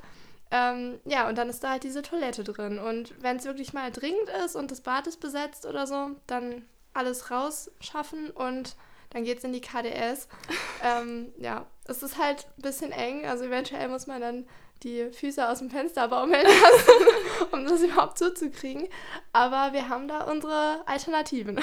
Ähm, 0.51 1.01
ja, 1.05 1.29
und 1.29 1.37
dann 1.37 1.49
ist 1.49 1.65
da 1.65 1.71
halt 1.71 1.83
diese 1.83 2.03
Toilette 2.03 2.45
drin. 2.45 2.79
Und 2.79 3.21
wenn 3.21 3.37
es 3.37 3.45
wirklich 3.45 3.73
mal 3.73 3.91
dringend 3.91 4.29
ist 4.45 4.55
und 4.55 4.71
das 4.71 4.81
Bad 4.81 5.07
ist 5.07 5.21
besetzt 5.21 5.67
oder 5.67 5.87
so, 5.87 6.11
dann 6.27 6.65
alles 6.95 7.31
rausschaffen 7.31 8.31
und 8.31 8.77
dann 9.11 9.25
geht 9.25 9.39
es 9.39 9.45
in 9.45 9.53
die 9.53 9.61
KDS. 9.61 10.29
ähm, 10.85 11.33
ja, 11.39 11.67
es 11.85 12.03
ist 12.03 12.19
halt 12.19 12.47
ein 12.59 12.63
bisschen 12.63 12.93
eng, 12.93 13.27
also 13.27 13.45
eventuell 13.45 13.89
muss 13.89 14.07
man 14.07 14.21
dann 14.21 14.47
die 14.83 15.11
Füße 15.11 15.49
aus 15.49 15.59
dem 15.59 15.71
Fenster 15.71 16.09
baumeln 16.09 16.45
lassen, 16.45 17.51
um 17.53 17.65
das 17.65 17.83
überhaupt 17.83 18.19
zuzukriegen. 18.19 18.89
Aber 19.33 19.73
wir 19.73 19.89
haben 19.89 20.09
da 20.09 20.25
unsere 20.25 20.87
Alternativen. 20.87 21.61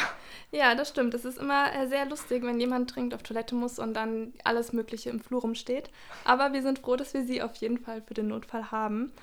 Ja, 0.51 0.75
das 0.75 0.89
stimmt. 0.89 1.13
Es 1.13 1.25
ist 1.25 1.37
immer 1.37 1.73
äh, 1.73 1.87
sehr 1.87 2.05
lustig, 2.05 2.43
wenn 2.43 2.59
jemand 2.59 2.95
dringend 2.95 3.13
auf 3.13 3.23
Toilette 3.23 3.55
muss 3.55 3.79
und 3.79 3.93
dann 3.93 4.33
alles 4.43 4.73
Mögliche 4.73 5.09
im 5.09 5.19
Flur 5.19 5.41
rumsteht. 5.41 5.89
Aber 6.25 6.53
wir 6.53 6.61
sind 6.61 6.79
froh, 6.79 6.95
dass 6.95 7.13
wir 7.13 7.23
sie 7.23 7.41
auf 7.41 7.55
jeden 7.55 7.79
Fall 7.79 8.01
für 8.01 8.13
den 8.13 8.27
Notfall 8.27 8.71
haben. 8.71 9.13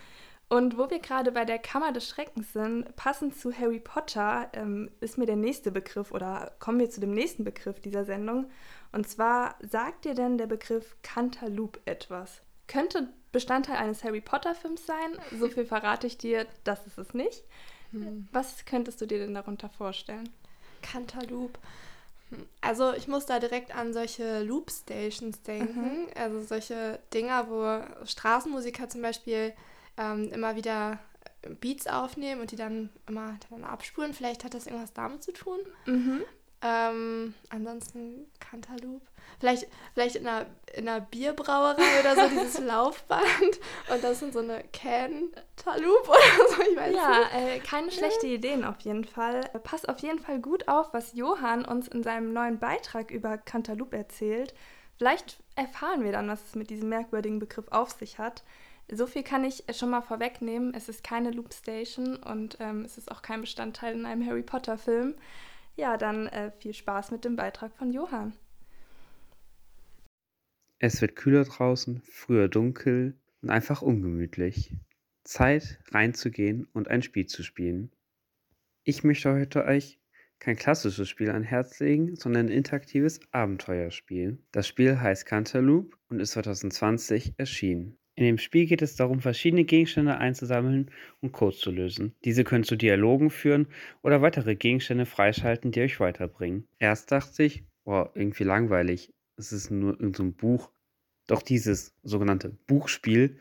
Und 0.52 0.76
wo 0.76 0.90
wir 0.90 0.98
gerade 0.98 1.30
bei 1.30 1.44
der 1.44 1.60
Kammer 1.60 1.92
des 1.92 2.08
Schreckens 2.08 2.52
sind, 2.52 2.96
passend 2.96 3.36
zu 3.36 3.56
Harry 3.56 3.78
Potter, 3.78 4.48
ähm, 4.52 4.90
ist 5.00 5.16
mir 5.16 5.26
der 5.26 5.36
nächste 5.36 5.70
Begriff 5.70 6.10
oder 6.10 6.52
kommen 6.58 6.80
wir 6.80 6.90
zu 6.90 7.00
dem 7.00 7.12
nächsten 7.12 7.44
Begriff 7.44 7.78
dieser 7.80 8.04
Sendung. 8.04 8.50
Und 8.90 9.08
zwar, 9.08 9.54
sagt 9.60 10.04
dir 10.04 10.14
denn 10.14 10.38
der 10.38 10.48
Begriff 10.48 10.96
Cantaloupe 11.02 11.78
etwas? 11.84 12.42
Könnte 12.66 13.10
Bestandteil 13.32 13.76
eines 13.76 14.02
Harry 14.04 14.20
Potter-Films 14.20 14.86
sein. 14.86 15.18
So 15.38 15.48
viel 15.48 15.64
verrate 15.64 16.06
ich 16.06 16.18
dir, 16.18 16.46
das 16.64 16.86
ist 16.86 16.98
es 16.98 17.14
nicht. 17.14 17.44
Hm. 17.92 18.28
Was 18.32 18.64
könntest 18.64 19.00
du 19.00 19.06
dir 19.06 19.18
denn 19.18 19.34
darunter 19.34 19.68
vorstellen? 19.68 20.28
Cantaloupe. 20.82 21.58
Hm. 22.30 22.46
Also 22.60 22.92
ich 22.94 23.08
muss 23.08 23.26
da 23.26 23.38
direkt 23.38 23.74
an 23.74 23.92
solche 23.92 24.42
Loop 24.42 24.70
Stations 24.70 25.42
denken. 25.42 26.02
Mhm. 26.02 26.08
Also 26.14 26.42
solche 26.42 26.98
Dinger, 27.12 27.48
wo 27.48 28.06
Straßenmusiker 28.06 28.88
zum 28.88 29.02
Beispiel 29.02 29.52
ähm, 29.96 30.30
immer 30.32 30.56
wieder 30.56 30.98
Beats 31.60 31.86
aufnehmen 31.86 32.40
und 32.40 32.50
die 32.50 32.56
dann 32.56 32.90
immer 33.08 33.38
dann 33.50 33.64
abspulen. 33.64 34.14
Vielleicht 34.14 34.44
hat 34.44 34.54
das 34.54 34.66
irgendwas 34.66 34.92
damit 34.92 35.22
zu 35.22 35.32
tun. 35.32 35.58
Mhm. 35.86 36.22
Ähm, 36.62 37.34
ansonsten 37.48 38.26
Cantaloupe. 38.50 39.06
Vielleicht, 39.38 39.68
vielleicht 39.94 40.16
in, 40.16 40.26
einer, 40.26 40.46
in 40.74 40.88
einer 40.88 41.00
Bierbrauerei 41.00 42.00
oder 42.00 42.14
so, 42.16 42.28
dieses 42.28 42.58
Laufband. 42.66 43.60
Und 43.92 44.02
das 44.02 44.18
sind 44.18 44.32
so 44.32 44.40
eine 44.40 44.64
Cantaloupe 44.72 46.08
oder 46.08 46.48
so, 46.48 46.62
ich 46.62 46.76
weiß 46.76 46.94
ja, 46.94 47.08
nicht. 47.08 47.32
Ja, 47.32 47.38
äh, 47.38 47.58
keine 47.60 47.90
schlechte 47.90 48.26
Ideen 48.26 48.64
auf 48.64 48.80
jeden 48.80 49.04
Fall. 49.04 49.42
Pass 49.62 49.84
auf 49.84 50.00
jeden 50.00 50.18
Fall 50.18 50.40
gut 50.40 50.68
auf, 50.68 50.92
was 50.92 51.14
Johann 51.14 51.64
uns 51.64 51.88
in 51.88 52.02
seinem 52.02 52.32
neuen 52.32 52.58
Beitrag 52.58 53.10
über 53.10 53.38
Cantaloupe 53.38 53.96
erzählt. 53.96 54.54
Vielleicht 54.98 55.38
erfahren 55.54 56.04
wir 56.04 56.12
dann, 56.12 56.28
was 56.28 56.44
es 56.44 56.54
mit 56.54 56.68
diesem 56.68 56.88
merkwürdigen 56.90 57.38
Begriff 57.38 57.68
auf 57.70 57.90
sich 57.92 58.18
hat. 58.18 58.42
So 58.92 59.06
viel 59.06 59.22
kann 59.22 59.44
ich 59.44 59.64
schon 59.72 59.90
mal 59.90 60.02
vorwegnehmen. 60.02 60.74
Es 60.74 60.88
ist 60.88 61.04
keine 61.04 61.30
Loop 61.30 61.54
Station 61.54 62.16
und 62.16 62.56
ähm, 62.60 62.84
es 62.84 62.98
ist 62.98 63.10
auch 63.10 63.22
kein 63.22 63.40
Bestandteil 63.40 63.94
in 63.94 64.04
einem 64.04 64.26
Harry 64.26 64.42
Potter 64.42 64.76
Film. 64.76 65.14
Ja, 65.80 65.96
dann 65.96 66.26
äh, 66.26 66.50
viel 66.58 66.74
Spaß 66.74 67.10
mit 67.10 67.24
dem 67.24 67.36
Beitrag 67.36 67.74
von 67.74 67.90
Johann. 67.90 68.34
Es 70.78 71.00
wird 71.00 71.16
kühler 71.16 71.44
draußen, 71.44 72.02
früher 72.02 72.48
dunkel 72.50 73.18
und 73.40 73.48
einfach 73.48 73.80
ungemütlich. 73.80 74.76
Zeit, 75.24 75.78
reinzugehen 75.90 76.68
und 76.74 76.88
ein 76.88 77.00
Spiel 77.00 77.24
zu 77.24 77.42
spielen. 77.42 77.90
Ich 78.84 79.04
möchte 79.04 79.32
heute 79.32 79.64
euch 79.64 79.98
kein 80.38 80.56
klassisches 80.56 81.08
Spiel 81.08 81.30
an 81.30 81.44
Herz 81.44 81.80
legen, 81.80 82.14
sondern 82.14 82.48
ein 82.48 82.52
interaktives 82.52 83.20
Abenteuerspiel. 83.32 84.36
Das 84.52 84.68
Spiel 84.68 85.00
heißt 85.00 85.24
Cantaloupe 85.24 85.96
und 86.10 86.20
ist 86.20 86.32
2020 86.32 87.36
erschienen. 87.38 87.96
In 88.20 88.26
dem 88.26 88.36
Spiel 88.36 88.66
geht 88.66 88.82
es 88.82 88.96
darum, 88.96 89.20
verschiedene 89.20 89.64
Gegenstände 89.64 90.18
einzusammeln 90.18 90.90
und 91.22 91.32
Codes 91.32 91.58
zu 91.58 91.70
lösen. 91.70 92.14
Diese 92.26 92.44
können 92.44 92.64
zu 92.64 92.76
Dialogen 92.76 93.30
führen 93.30 93.66
oder 94.02 94.20
weitere 94.20 94.56
Gegenstände 94.56 95.06
freischalten, 95.06 95.72
die 95.72 95.80
euch 95.80 96.00
weiterbringen. 96.00 96.68
Erst 96.78 97.10
dachte 97.12 97.44
ich, 97.44 97.64
boah, 97.82 98.12
irgendwie 98.14 98.44
langweilig. 98.44 99.14
Es 99.38 99.52
ist 99.52 99.70
nur 99.70 99.92
irgendein 99.92 100.32
so 100.32 100.32
Buch. 100.32 100.70
Doch 101.28 101.40
dieses 101.40 101.96
sogenannte 102.02 102.50
Buchspiel 102.50 103.38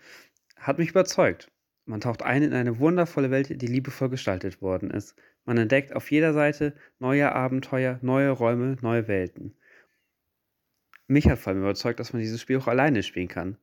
hat 0.55 0.77
mich 0.77 0.91
überzeugt. 0.91 1.51
Man 1.83 2.00
taucht 2.00 2.24
ein 2.24 2.41
in 2.43 2.53
eine 2.53 2.79
wundervolle 2.79 3.31
Welt, 3.31 3.62
die 3.62 3.67
liebevoll 3.67 4.07
gestaltet 4.07 4.62
worden 4.62 4.91
ist. 4.91 5.13
Man 5.43 5.57
entdeckt 5.57 5.93
auf 5.93 6.09
jeder 6.09 6.31
Seite 6.31 6.74
neue 7.00 7.33
Abenteuer, 7.33 8.00
neue 8.01 8.29
Räume, 8.29 8.77
neue 8.81 9.09
Welten. 9.09 9.57
Mich 11.07 11.27
hat 11.27 11.39
vor 11.39 11.51
allem 11.51 11.63
überzeugt, 11.63 12.00
dass 12.00 12.13
man 12.13 12.21
dieses 12.21 12.39
Spiel 12.39 12.59
auch 12.59 12.67
alleine 12.67 13.03
spielen 13.03 13.27
kann. 13.27 13.57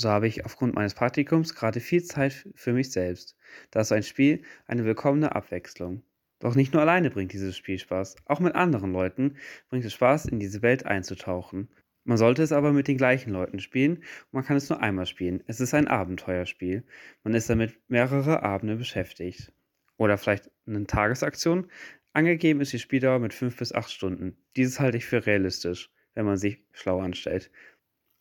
So 0.00 0.10
habe 0.10 0.28
ich 0.28 0.44
aufgrund 0.44 0.76
meines 0.76 0.94
Praktikums 0.94 1.56
gerade 1.56 1.80
viel 1.80 2.04
Zeit 2.04 2.48
für 2.54 2.72
mich 2.72 2.92
selbst. 2.92 3.36
Da 3.72 3.80
ist 3.80 3.90
ein 3.90 4.04
Spiel 4.04 4.42
eine 4.68 4.84
willkommene 4.84 5.34
Abwechslung. 5.34 6.04
Doch 6.38 6.54
nicht 6.54 6.72
nur 6.72 6.82
alleine 6.82 7.10
bringt 7.10 7.32
dieses 7.32 7.56
Spiel 7.56 7.80
Spaß, 7.80 8.14
auch 8.26 8.38
mit 8.38 8.54
anderen 8.54 8.92
Leuten 8.92 9.38
bringt 9.68 9.84
es 9.84 9.92
Spaß, 9.94 10.26
in 10.26 10.38
diese 10.38 10.62
Welt 10.62 10.86
einzutauchen. 10.86 11.68
Man 12.04 12.16
sollte 12.16 12.44
es 12.44 12.52
aber 12.52 12.72
mit 12.72 12.86
den 12.86 12.96
gleichen 12.96 13.32
Leuten 13.32 13.58
spielen 13.58 13.96
und 13.96 14.34
man 14.34 14.44
kann 14.44 14.56
es 14.56 14.68
nur 14.68 14.80
einmal 14.80 15.06
spielen. 15.06 15.42
Es 15.48 15.58
ist 15.58 15.74
ein 15.74 15.88
Abenteuerspiel. 15.88 16.84
Man 17.24 17.34
ist 17.34 17.50
damit 17.50 17.76
mehrere 17.88 18.44
Abende 18.44 18.76
beschäftigt. 18.76 19.52
Oder 19.96 20.16
vielleicht 20.16 20.48
eine 20.64 20.86
Tagesaktion. 20.86 21.72
Angegeben 22.12 22.60
ist 22.60 22.72
die 22.72 22.78
Spieldauer 22.78 23.18
mit 23.18 23.34
5 23.34 23.56
bis 23.56 23.74
8 23.74 23.90
Stunden. 23.90 24.36
Dieses 24.54 24.78
halte 24.78 24.98
ich 24.98 25.06
für 25.06 25.26
realistisch, 25.26 25.90
wenn 26.14 26.24
man 26.24 26.36
sich 26.36 26.62
schlau 26.70 27.00
anstellt. 27.00 27.50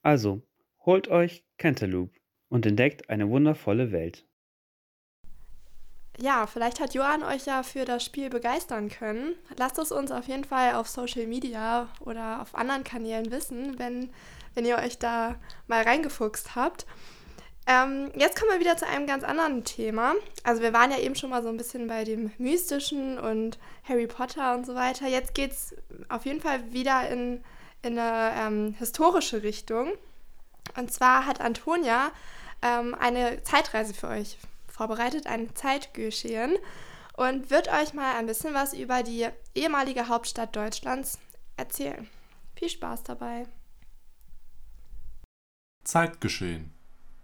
Also, 0.01 0.41
Holt 0.87 1.09
euch 1.09 1.43
Cantaloupe 1.57 2.17
und 2.47 2.65
entdeckt 2.65 3.09
eine 3.09 3.29
wundervolle 3.29 3.91
Welt. 3.91 4.25
Ja, 6.17 6.47
vielleicht 6.47 6.79
hat 6.79 6.93
Johann 6.93 7.23
euch 7.23 7.45
ja 7.45 7.61
für 7.63 7.83
das 7.83 8.05
Spiel 8.05 8.29
begeistern 8.29 8.87
können. 8.87 9.35
Lasst 9.57 9.77
es 9.79 9.91
uns 9.91 10.11
auf 10.11 10.29
jeden 10.29 10.45
Fall 10.45 10.75
auf 10.75 10.87
Social 10.87 11.27
Media 11.27 11.89
oder 11.99 12.41
auf 12.41 12.55
anderen 12.55 12.85
Kanälen 12.85 13.31
wissen, 13.31 13.77
wenn, 13.77 14.11
wenn 14.55 14.63
ihr 14.63 14.77
euch 14.77 14.97
da 14.97 15.35
mal 15.67 15.83
reingefuchst 15.83 16.55
habt. 16.55 16.85
Ähm, 17.67 18.09
jetzt 18.15 18.39
kommen 18.39 18.53
wir 18.53 18.61
wieder 18.61 18.77
zu 18.77 18.87
einem 18.87 19.07
ganz 19.07 19.25
anderen 19.25 19.65
Thema. 19.65 20.15
Also 20.43 20.61
wir 20.61 20.71
waren 20.71 20.91
ja 20.91 20.99
eben 20.99 21.15
schon 21.15 21.31
mal 21.31 21.43
so 21.43 21.49
ein 21.49 21.57
bisschen 21.57 21.87
bei 21.87 22.05
dem 22.05 22.31
Mystischen 22.37 23.19
und 23.19 23.59
Harry 23.83 24.07
Potter 24.07 24.55
und 24.55 24.65
so 24.65 24.73
weiter. 24.73 25.09
Jetzt 25.09 25.35
geht 25.35 25.51
es 25.51 25.75
auf 26.07 26.25
jeden 26.25 26.39
Fall 26.39 26.71
wieder 26.71 27.09
in, 27.09 27.43
in 27.81 27.99
eine 27.99 28.31
ähm, 28.39 28.75
historische 28.79 29.43
Richtung. 29.43 29.91
Und 30.75 30.91
zwar 30.91 31.25
hat 31.25 31.41
Antonia 31.41 32.11
ähm, 32.61 32.95
eine 32.95 33.43
Zeitreise 33.43 33.93
für 33.93 34.07
euch 34.07 34.37
vorbereitet, 34.67 35.27
ein 35.27 35.55
Zeitgeschehen 35.55 36.57
und 37.13 37.49
wird 37.49 37.67
euch 37.67 37.93
mal 37.93 38.15
ein 38.15 38.27
bisschen 38.27 38.53
was 38.53 38.73
über 38.73 39.03
die 39.03 39.27
ehemalige 39.55 40.07
Hauptstadt 40.07 40.55
Deutschlands 40.55 41.19
erzählen. 41.57 42.07
Viel 42.55 42.69
Spaß 42.69 43.03
dabei. 43.03 43.45
Zeitgeschehen. 45.83 46.73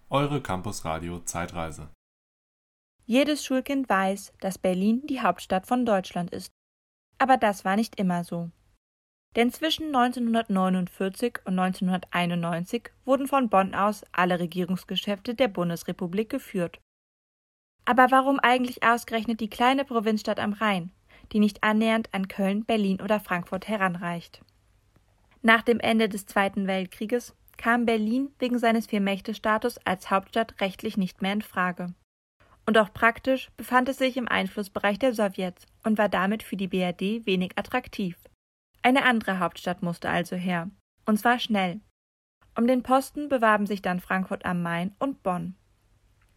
Eure 0.09 0.41
Campusradio 0.41 1.19
Zeitreise. 1.19 1.89
Jedes 3.05 3.43
Schulkind 3.43 3.89
weiß, 3.89 4.33
dass 4.39 4.57
Berlin 4.57 5.05
die 5.07 5.21
Hauptstadt 5.21 5.67
von 5.67 5.85
Deutschland 5.85 6.31
ist. 6.31 6.51
Aber 7.17 7.37
das 7.37 7.65
war 7.65 7.75
nicht 7.75 7.99
immer 7.99 8.23
so. 8.23 8.49
Denn 9.35 9.51
zwischen 9.51 9.87
1949 9.87 11.39
und 11.45 11.57
1991 11.57 12.91
wurden 13.05 13.27
von 13.27 13.49
Bonn 13.49 13.73
aus 13.73 14.03
alle 14.11 14.39
Regierungsgeschäfte 14.39 15.33
der 15.33 15.47
Bundesrepublik 15.47 16.29
geführt. 16.29 16.79
Aber 17.85 18.11
warum 18.11 18.39
eigentlich 18.39 18.83
ausgerechnet 18.83 19.39
die 19.39 19.49
kleine 19.49 19.85
Provinzstadt 19.85 20.39
am 20.39 20.53
Rhein, 20.53 20.91
die 21.31 21.39
nicht 21.39 21.63
annähernd 21.63 22.13
an 22.13 22.27
Köln, 22.27 22.63
Berlin 22.63 23.01
oder 23.01 23.19
Frankfurt 23.19 23.67
heranreicht? 23.67 24.41
Nach 25.41 25.63
dem 25.63 25.79
Ende 25.79 26.07
des 26.07 26.25
Zweiten 26.25 26.67
Weltkrieges 26.67 27.35
kam 27.57 27.85
Berlin 27.85 28.29
wegen 28.39 28.59
seines 28.59 28.85
Viermächtestatus 28.87 29.77
als 29.79 30.09
Hauptstadt 30.09 30.61
rechtlich 30.61 30.95
nicht 30.95 31.21
mehr 31.21 31.33
in 31.33 31.41
Frage. 31.41 31.93
Und 32.65 32.77
auch 32.77 32.93
praktisch 32.93 33.49
befand 33.57 33.89
es 33.89 33.97
sich 33.97 34.15
im 34.15 34.27
Einflussbereich 34.27 34.99
der 34.99 35.13
Sowjets 35.13 35.65
und 35.83 35.97
war 35.97 36.07
damit 36.07 36.43
für 36.43 36.55
die 36.55 36.67
BRD 36.67 37.25
wenig 37.25 37.57
attraktiv. 37.57 38.15
Eine 38.83 39.05
andere 39.05 39.39
Hauptstadt 39.39 39.81
musste 39.81 40.09
also 40.09 40.35
her, 40.35 40.69
und 41.05 41.17
zwar 41.17 41.39
schnell. 41.39 41.79
Um 42.55 42.67
den 42.67 42.83
Posten 42.83 43.29
bewarben 43.29 43.65
sich 43.65 43.81
dann 43.81 43.99
Frankfurt 43.99 44.45
am 44.45 44.61
Main 44.61 44.93
und 44.99 45.23
Bonn. 45.23 45.55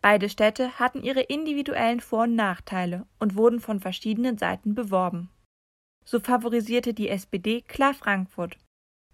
Beide 0.00 0.28
Städte 0.28 0.78
hatten 0.78 1.02
ihre 1.02 1.22
individuellen 1.22 2.00
Vor- 2.00 2.22
und 2.22 2.36
Nachteile 2.36 3.06
und 3.18 3.34
wurden 3.34 3.58
von 3.58 3.80
verschiedenen 3.80 4.38
Seiten 4.38 4.74
beworben. 4.74 5.30
So 6.04 6.20
favorisierte 6.20 6.94
die 6.94 7.08
SPD 7.08 7.62
klar 7.62 7.92
Frankfurt, 7.92 8.56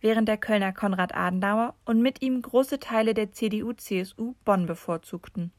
während 0.00 0.28
der 0.28 0.36
Kölner 0.36 0.74
Konrad 0.74 1.14
Adenauer 1.14 1.74
und 1.86 2.02
mit 2.02 2.20
ihm 2.20 2.42
große 2.42 2.78
Teile 2.78 3.14
der 3.14 3.32
CDU-CSU 3.32 4.34
Bonn 4.44 4.66
bevorzugten. 4.66 5.52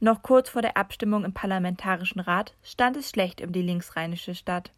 Noch 0.00 0.22
kurz 0.22 0.50
vor 0.50 0.60
der 0.60 0.76
Abstimmung 0.76 1.24
im 1.24 1.32
Parlamentarischen 1.32 2.20
Rat 2.20 2.54
stand 2.62 2.98
es 2.98 3.08
schlecht 3.08 3.40
um 3.40 3.52
die 3.52 3.62
linksrheinische 3.62 4.34
Stadt. 4.34 4.74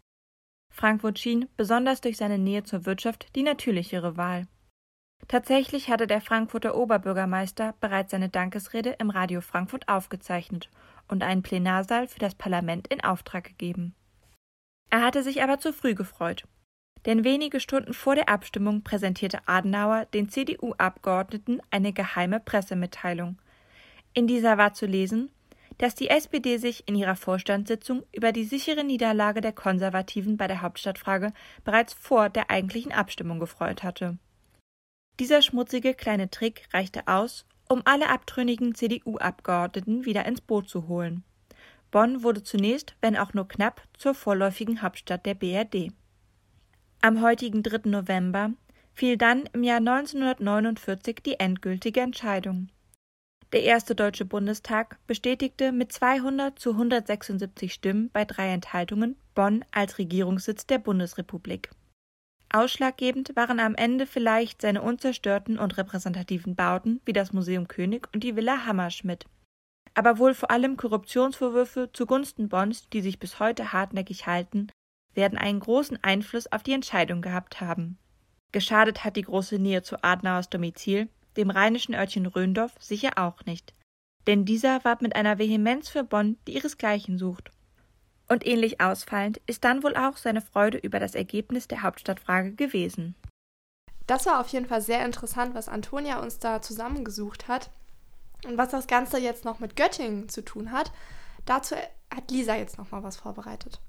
Frankfurt 0.73 1.19
schien, 1.19 1.47
besonders 1.55 2.01
durch 2.01 2.17
seine 2.17 2.39
Nähe 2.39 2.63
zur 2.63 2.85
Wirtschaft, 2.85 3.27
die 3.35 3.43
natürlichere 3.43 4.17
Wahl. 4.17 4.47
Tatsächlich 5.27 5.89
hatte 5.89 6.07
der 6.07 6.19
Frankfurter 6.19 6.75
Oberbürgermeister 6.75 7.75
bereits 7.79 8.11
seine 8.11 8.27
Dankesrede 8.27 8.95
im 8.99 9.09
Radio 9.09 9.39
Frankfurt 9.39 9.87
aufgezeichnet 9.87 10.69
und 11.07 11.23
einen 11.23 11.43
Plenarsaal 11.43 12.07
für 12.07 12.19
das 12.19 12.35
Parlament 12.35 12.87
in 12.87 13.03
Auftrag 13.03 13.45
gegeben. 13.45 13.93
Er 14.89 15.01
hatte 15.01 15.23
sich 15.23 15.43
aber 15.43 15.59
zu 15.59 15.71
früh 15.71 15.93
gefreut. 15.93 16.43
Denn 17.05 17.23
wenige 17.23 17.59
Stunden 17.59 17.93
vor 17.93 18.15
der 18.15 18.29
Abstimmung 18.29 18.83
präsentierte 18.83 19.47
Adenauer 19.47 20.05
den 20.13 20.29
CDU-Abgeordneten 20.29 21.61
eine 21.69 21.93
geheime 21.93 22.39
Pressemitteilung, 22.39 23.37
In 24.13 24.27
dieser 24.27 24.57
war 24.57 24.73
zu 24.73 24.85
lesen, 24.85 25.31
dass 25.77 25.95
die 25.95 26.09
SPD 26.09 26.57
sich 26.57 26.87
in 26.87 26.95
ihrer 26.95 27.15
Vorstandssitzung 27.15 28.03
über 28.13 28.31
die 28.31 28.43
sichere 28.43 28.83
Niederlage 28.83 29.41
der 29.41 29.53
Konservativen 29.53 30.37
bei 30.37 30.47
der 30.47 30.61
Hauptstadtfrage 30.61 31.33
bereits 31.63 31.93
vor 31.93 32.29
der 32.29 32.49
eigentlichen 32.49 32.91
Abstimmung 32.91 33.39
gefreut 33.39 33.83
hatte. 33.83 34.17
Dieser 35.19 35.41
schmutzige 35.41 35.93
kleine 35.93 36.29
Trick 36.29 36.67
reichte 36.73 37.07
aus, 37.07 37.45
um 37.69 37.81
alle 37.85 38.09
abtrünnigen 38.09 38.75
CDU-Abgeordneten 38.75 40.05
wieder 40.05 40.25
ins 40.25 40.41
Boot 40.41 40.69
zu 40.69 40.87
holen. 40.87 41.23
Bonn 41.91 42.23
wurde 42.23 42.41
zunächst, 42.41 42.95
wenn 43.01 43.15
auch 43.15 43.33
nur 43.33 43.47
knapp, 43.47 43.83
zur 43.97 44.15
vorläufigen 44.15 44.81
Hauptstadt 44.81 45.25
der 45.25 45.35
BRD. 45.35 45.91
Am 47.01 47.21
heutigen 47.21 47.61
3. 47.61 47.89
November 47.89 48.51
fiel 48.93 49.17
dann 49.17 49.43
im 49.53 49.63
Jahr 49.63 49.77
1949 49.77 51.17
die 51.23 51.39
endgültige 51.39 52.01
Entscheidung. 52.01 52.69
Der 53.53 53.61
erste 53.61 53.93
Deutsche 53.93 54.25
Bundestag 54.25 54.97
bestätigte 55.05 55.71
mit 55.71 55.93
200 55.93 56.57
zu 56.57 56.71
176 56.71 57.71
Stimmen 57.71 58.09
bei 58.11 58.25
drei 58.25 58.49
Enthaltungen 58.49 59.15
Bonn 59.35 59.63
als 59.71 59.99
Regierungssitz 59.99 60.65
der 60.65 60.79
Bundesrepublik. 60.79 61.69
Ausschlaggebend 62.51 63.35
waren 63.35 63.59
am 63.59 63.75
Ende 63.75 64.07
vielleicht 64.07 64.63
seine 64.63 64.81
unzerstörten 64.81 65.59
und 65.59 65.77
repräsentativen 65.77 66.55
Bauten 66.55 66.99
wie 67.05 67.13
das 67.13 67.31
Museum 67.31 67.67
König 67.67 68.07
und 68.11 68.23
die 68.23 68.35
Villa 68.35 68.65
Hammerschmidt. 68.65 69.27
Aber 69.93 70.17
wohl 70.17 70.33
vor 70.33 70.49
allem 70.49 70.75
Korruptionsvorwürfe 70.75 71.91
zugunsten 71.93 72.49
Bonns, 72.49 72.89
die 72.89 73.01
sich 73.01 73.19
bis 73.19 73.39
heute 73.39 73.71
hartnäckig 73.71 74.25
halten, 74.25 74.71
werden 75.13 75.37
einen 75.37 75.59
großen 75.59 76.03
Einfluss 76.03 76.51
auf 76.51 76.63
die 76.63 76.73
Entscheidung 76.73 77.21
gehabt 77.21 77.61
haben. 77.61 77.99
Geschadet 78.51 79.03
hat 79.03 79.15
die 79.15 79.21
große 79.21 79.59
Nähe 79.59 79.83
zu 79.83 80.03
Adenauers 80.03 80.49
Domizil, 80.49 81.07
dem 81.37 81.49
rheinischen 81.49 81.95
Örtchen 81.95 82.25
Röndorf, 82.25 82.73
sicher 82.79 83.11
auch 83.17 83.45
nicht. 83.45 83.73
Denn 84.27 84.45
dieser 84.45 84.83
warb 84.85 85.01
mit 85.01 85.15
einer 85.15 85.37
Vehemenz 85.37 85.89
für 85.89 86.03
Bonn, 86.03 86.37
die 86.47 86.55
ihresgleichen 86.55 87.17
sucht. 87.17 87.51
Und 88.29 88.45
ähnlich 88.45 88.79
ausfallend 88.79 89.41
ist 89.47 89.63
dann 89.63 89.83
wohl 89.83 89.95
auch 89.95 90.17
seine 90.17 90.41
Freude 90.41 90.77
über 90.77 90.99
das 90.99 91.13
Ergebnis 91.13 91.67
der 91.67 91.81
Hauptstadtfrage 91.81 92.53
gewesen. 92.53 93.15
Das 94.07 94.25
war 94.25 94.39
auf 94.39 94.47
jeden 94.49 94.67
Fall 94.67 94.81
sehr 94.81 95.05
interessant, 95.05 95.55
was 95.55 95.69
Antonia 95.69 96.19
uns 96.19 96.39
da 96.39 96.61
zusammengesucht 96.61 97.47
hat. 97.47 97.69
Und 98.45 98.57
was 98.57 98.69
das 98.69 98.87
Ganze 98.87 99.17
jetzt 99.19 99.45
noch 99.45 99.59
mit 99.59 99.75
Göttingen 99.75 100.27
zu 100.29 100.43
tun 100.43 100.71
hat, 100.71 100.91
dazu 101.45 101.75
hat 102.13 102.31
Lisa 102.31 102.55
jetzt 102.55 102.77
noch 102.77 102.91
mal 102.91 103.03
was 103.03 103.15
vorbereitet. 103.15 103.79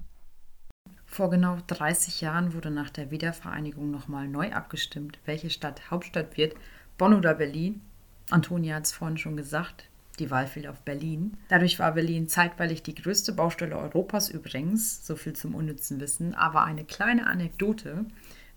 Vor 1.05 1.29
genau 1.29 1.57
30 1.67 2.21
Jahren 2.21 2.53
wurde 2.53 2.71
nach 2.71 2.89
der 2.89 3.11
Wiedervereinigung 3.11 3.91
nochmal 3.91 4.27
neu 4.27 4.51
abgestimmt, 4.51 5.19
welche 5.25 5.49
Stadt 5.49 5.89
Hauptstadt 5.91 6.37
wird 6.37 6.55
Bonn 6.97 7.13
oder 7.13 7.33
Berlin. 7.33 7.81
Antonia 8.29 8.75
hat 8.75 8.85
es 8.85 8.93
vorhin 8.93 9.17
schon 9.17 9.37
gesagt, 9.37 9.89
die 10.19 10.31
Wahl 10.31 10.47
fiel 10.47 10.67
auf 10.67 10.81
Berlin. 10.81 11.37
Dadurch 11.49 11.77
war 11.77 11.91
Berlin 11.91 12.27
zeitweilig 12.27 12.83
die 12.83 12.95
größte 12.95 13.33
Baustelle 13.33 13.77
Europas 13.77 14.29
übrigens, 14.29 15.05
so 15.05 15.15
viel 15.15 15.33
zum 15.33 15.55
unnützen 15.55 15.99
Wissen. 15.99 16.33
Aber 16.33 16.63
eine 16.63 16.85
kleine 16.85 17.27
Anekdote 17.27 18.05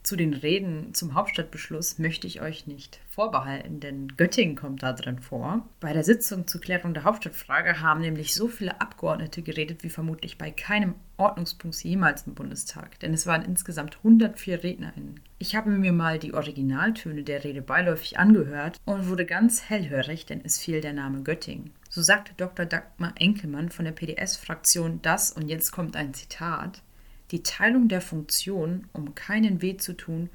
zu 0.08 0.16
den 0.16 0.32
Reden 0.32 0.94
zum 0.94 1.12
Hauptstadtbeschluss 1.12 1.98
möchte 1.98 2.26
ich 2.26 2.40
euch 2.40 2.66
nicht 2.66 2.98
vorbehalten, 3.10 3.78
denn 3.78 4.08
Göttingen 4.16 4.56
kommt 4.56 4.82
da 4.82 4.94
drin 4.94 5.18
vor. 5.18 5.68
Bei 5.80 5.92
der 5.92 6.02
Sitzung 6.02 6.46
zur 6.46 6.62
Klärung 6.62 6.94
der 6.94 7.04
Hauptstadtfrage 7.04 7.82
haben 7.82 8.00
nämlich 8.00 8.32
so 8.32 8.48
viele 8.48 8.80
Abgeordnete 8.80 9.42
geredet 9.42 9.82
wie 9.82 9.90
vermutlich 9.90 10.38
bei 10.38 10.50
keinem 10.50 10.94
Ordnungspunkt 11.18 11.84
jemals 11.84 12.26
im 12.26 12.34
Bundestag, 12.34 12.98
denn 13.00 13.12
es 13.12 13.26
waren 13.26 13.44
insgesamt 13.44 13.98
104 13.98 14.64
RednerInnen. 14.64 15.20
Ich 15.38 15.54
habe 15.54 15.68
mir 15.68 15.92
mal 15.92 16.18
die 16.18 16.32
Originaltöne 16.32 17.22
der 17.22 17.44
Rede 17.44 17.60
beiläufig 17.60 18.18
angehört 18.18 18.78
und 18.86 19.08
wurde 19.08 19.26
ganz 19.26 19.68
hellhörig, 19.68 20.24
denn 20.24 20.40
es 20.42 20.58
fiel 20.58 20.80
der 20.80 20.94
Name 20.94 21.22
Göttingen. 21.22 21.74
So 21.90 22.00
sagte 22.00 22.32
Dr. 22.38 22.64
Dagmar 22.64 23.12
Enkelmann 23.16 23.68
von 23.68 23.84
der 23.84 23.92
PDS-Fraktion 23.92 25.00
das, 25.02 25.32
und 25.32 25.48
jetzt 25.48 25.70
kommt 25.70 25.96
ein 25.96 26.14
Zitat, 26.14 26.82
die 27.30 27.42
Teilung 27.42 27.88
der 27.88 28.00
Funktion, 28.00 28.86
um 28.92 29.14
keinen 29.14 29.62
weh 29.62 29.76
zu 29.76 29.94
tun, 29.94 30.30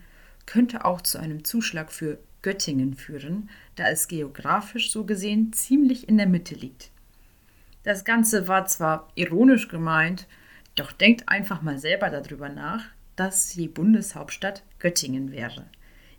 könnte 0.46 0.86
auch 0.86 1.02
zu 1.02 1.18
einem 1.20 1.44
Zuschlag 1.44 1.92
für 1.92 2.20
Göttingen 2.42 2.94
führen, 2.94 3.50
da 3.76 3.88
es 3.88 4.08
geografisch 4.08 4.92
so 4.92 5.06
gesehen 5.06 5.54
ziemlich 5.54 6.08
in 6.10 6.18
der 6.18 6.28
Mitte 6.28 6.56
liegt. 6.56 6.92
Das 7.84 8.06
Ganze 8.06 8.48
war 8.48 8.66
zwar 8.66 9.10
ironisch 9.16 9.68
gemeint, 9.70 10.28
doch 10.76 10.92
denkt 10.92 11.30
einfach 11.30 11.62
mal 11.62 11.78
selber 11.78 12.10
darüber 12.10 12.50
nach, 12.50 12.84
dass 13.16 13.50
die 13.50 13.68
Bundeshauptstadt 13.68 14.64
Göttingen 14.80 15.32
wäre. 15.32 15.66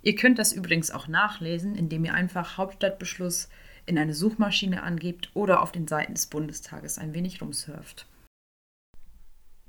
Ihr 0.03 0.15
könnt 0.15 0.39
das 0.39 0.53
übrigens 0.53 0.91
auch 0.91 1.09
nachlesen, 1.09 1.75
indem 1.75 2.05
ihr 2.05 2.15
einfach 2.15 2.59
Hauptstadtbeschluss 2.59 3.49
in 3.87 3.99
eine 3.99 4.15
Suchmaschine 4.15 4.83
angebt 4.83 5.31
oder 5.35 5.63
auf 5.63 5.73
den 5.73 5.89
Seiten 5.89 6.15
des 6.15 6.27
Bundestages 6.27 6.99
ein 6.99 7.15
wenig 7.15 7.41
rumsurft. 7.41 8.07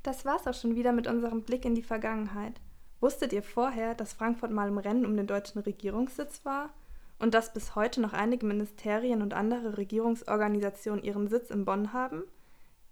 Das 0.05 0.23
war's 0.23 0.45
auch 0.45 0.53
schon 0.53 0.75
wieder 0.75 0.91
mit 0.91 1.07
unserem 1.07 1.41
Blick 1.41 1.65
in 1.65 1.73
die 1.73 1.81
Vergangenheit. 1.81 2.61
Wusstet 2.99 3.33
ihr 3.33 3.41
vorher, 3.41 3.95
dass 3.95 4.13
Frankfurt 4.13 4.51
mal 4.51 4.67
im 4.67 4.77
Rennen 4.77 5.03
um 5.03 5.17
den 5.17 5.25
deutschen 5.25 5.61
Regierungssitz 5.61 6.45
war? 6.45 6.69
Und 7.17 7.33
dass 7.33 7.53
bis 7.53 7.73
heute 7.73 8.01
noch 8.01 8.13
einige 8.13 8.45
Ministerien 8.45 9.23
und 9.23 9.33
andere 9.33 9.77
Regierungsorganisationen 9.77 11.03
ihren 11.03 11.27
Sitz 11.27 11.49
in 11.49 11.65
Bonn 11.65 11.91
haben? 11.91 12.21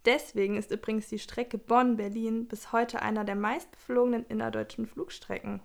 Deswegen 0.06 0.58
ist 0.58 0.72
übrigens 0.72 1.08
die 1.08 1.20
Strecke 1.20 1.60
Bonn-Berlin 1.60 2.48
bis 2.48 2.72
heute 2.72 3.04
einer 3.04 3.24
der 3.24 3.36
meistbeflogenen 3.36 4.26
innerdeutschen 4.26 4.88
Flugstrecken. 4.88 5.62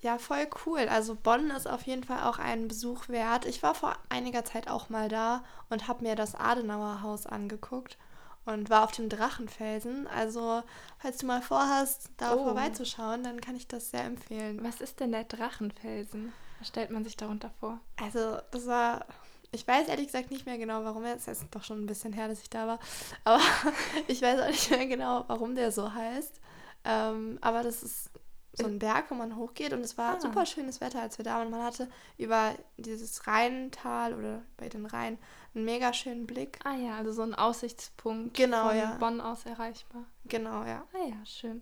Ja, 0.00 0.16
voll 0.16 0.48
cool. 0.64 0.88
Also 0.88 1.16
Bonn 1.16 1.50
ist 1.50 1.68
auf 1.68 1.82
jeden 1.82 2.04
Fall 2.04 2.22
auch 2.22 2.38
einen 2.38 2.66
Besuch 2.66 3.10
wert. 3.10 3.44
Ich 3.44 3.62
war 3.62 3.74
vor 3.74 3.94
einiger 4.08 4.46
Zeit 4.46 4.70
auch 4.70 4.88
mal 4.88 5.10
da 5.10 5.44
und 5.68 5.86
habe 5.86 6.02
mir 6.02 6.14
das 6.14 6.34
Adenauer 6.34 7.02
Haus 7.02 7.26
angeguckt 7.26 7.98
und 8.44 8.70
war 8.70 8.84
auf 8.84 8.92
dem 8.92 9.08
Drachenfelsen. 9.08 10.06
Also, 10.06 10.62
falls 10.98 11.18
du 11.18 11.26
mal 11.26 11.42
vorhast, 11.42 12.10
da 12.16 12.34
oh. 12.34 12.44
vorbeizuschauen, 12.44 13.22
dann 13.22 13.40
kann 13.40 13.56
ich 13.56 13.68
das 13.68 13.90
sehr 13.90 14.04
empfehlen. 14.04 14.60
Was 14.62 14.80
ist 14.80 15.00
denn 15.00 15.12
der 15.12 15.24
Drachenfelsen? 15.24 16.32
Was 16.58 16.68
stellt 16.68 16.90
man 16.90 17.04
sich 17.04 17.16
darunter 17.16 17.50
vor? 17.60 17.80
Also, 18.02 18.38
das 18.50 18.66
war. 18.66 19.06
Ich 19.52 19.66
weiß 19.66 19.88
ehrlich 19.88 20.06
gesagt 20.06 20.30
nicht 20.30 20.46
mehr 20.46 20.58
genau, 20.58 20.84
warum 20.84 21.04
er. 21.04 21.16
Es 21.16 21.26
ist 21.26 21.44
doch 21.50 21.64
schon 21.64 21.82
ein 21.82 21.86
bisschen 21.86 22.12
her, 22.12 22.28
dass 22.28 22.40
ich 22.40 22.50
da 22.50 22.66
war. 22.66 22.78
Aber 23.24 23.42
ich 24.06 24.22
weiß 24.22 24.40
auch 24.40 24.48
nicht 24.48 24.70
mehr 24.70 24.86
genau, 24.86 25.24
warum 25.26 25.54
der 25.54 25.72
so 25.72 25.92
heißt. 25.92 26.40
Ähm, 26.84 27.36
aber 27.42 27.62
das 27.62 27.82
ist 27.82 28.10
so 28.54 28.66
ein 28.66 28.78
Berg, 28.78 29.10
wo 29.10 29.14
man 29.14 29.36
hochgeht 29.36 29.72
und 29.72 29.80
es 29.80 29.98
war 29.98 30.16
ah. 30.16 30.20
super 30.20 30.46
schönes 30.46 30.80
Wetter, 30.80 31.02
als 31.02 31.18
wir 31.18 31.24
da 31.24 31.38
waren. 31.38 31.50
Man 31.50 31.62
hatte 31.62 31.88
über 32.18 32.54
dieses 32.76 33.26
Rheintal 33.26 34.14
oder 34.14 34.42
bei 34.56 34.68
den 34.68 34.86
Rhein 34.86 35.18
einen 35.54 35.64
mega 35.64 35.92
schönen 35.92 36.26
Blick. 36.26 36.58
Ah 36.64 36.76
ja, 36.76 36.96
also 36.96 37.12
so 37.12 37.22
ein 37.22 37.34
Aussichtspunkt 37.34 38.36
genau, 38.36 38.68
von 38.68 38.76
ja. 38.76 38.96
Bonn 38.98 39.20
aus 39.20 39.46
erreichbar. 39.46 40.04
Genau, 40.24 40.64
ja. 40.64 40.84
Ah 40.92 41.08
ja, 41.08 41.26
schön. 41.26 41.60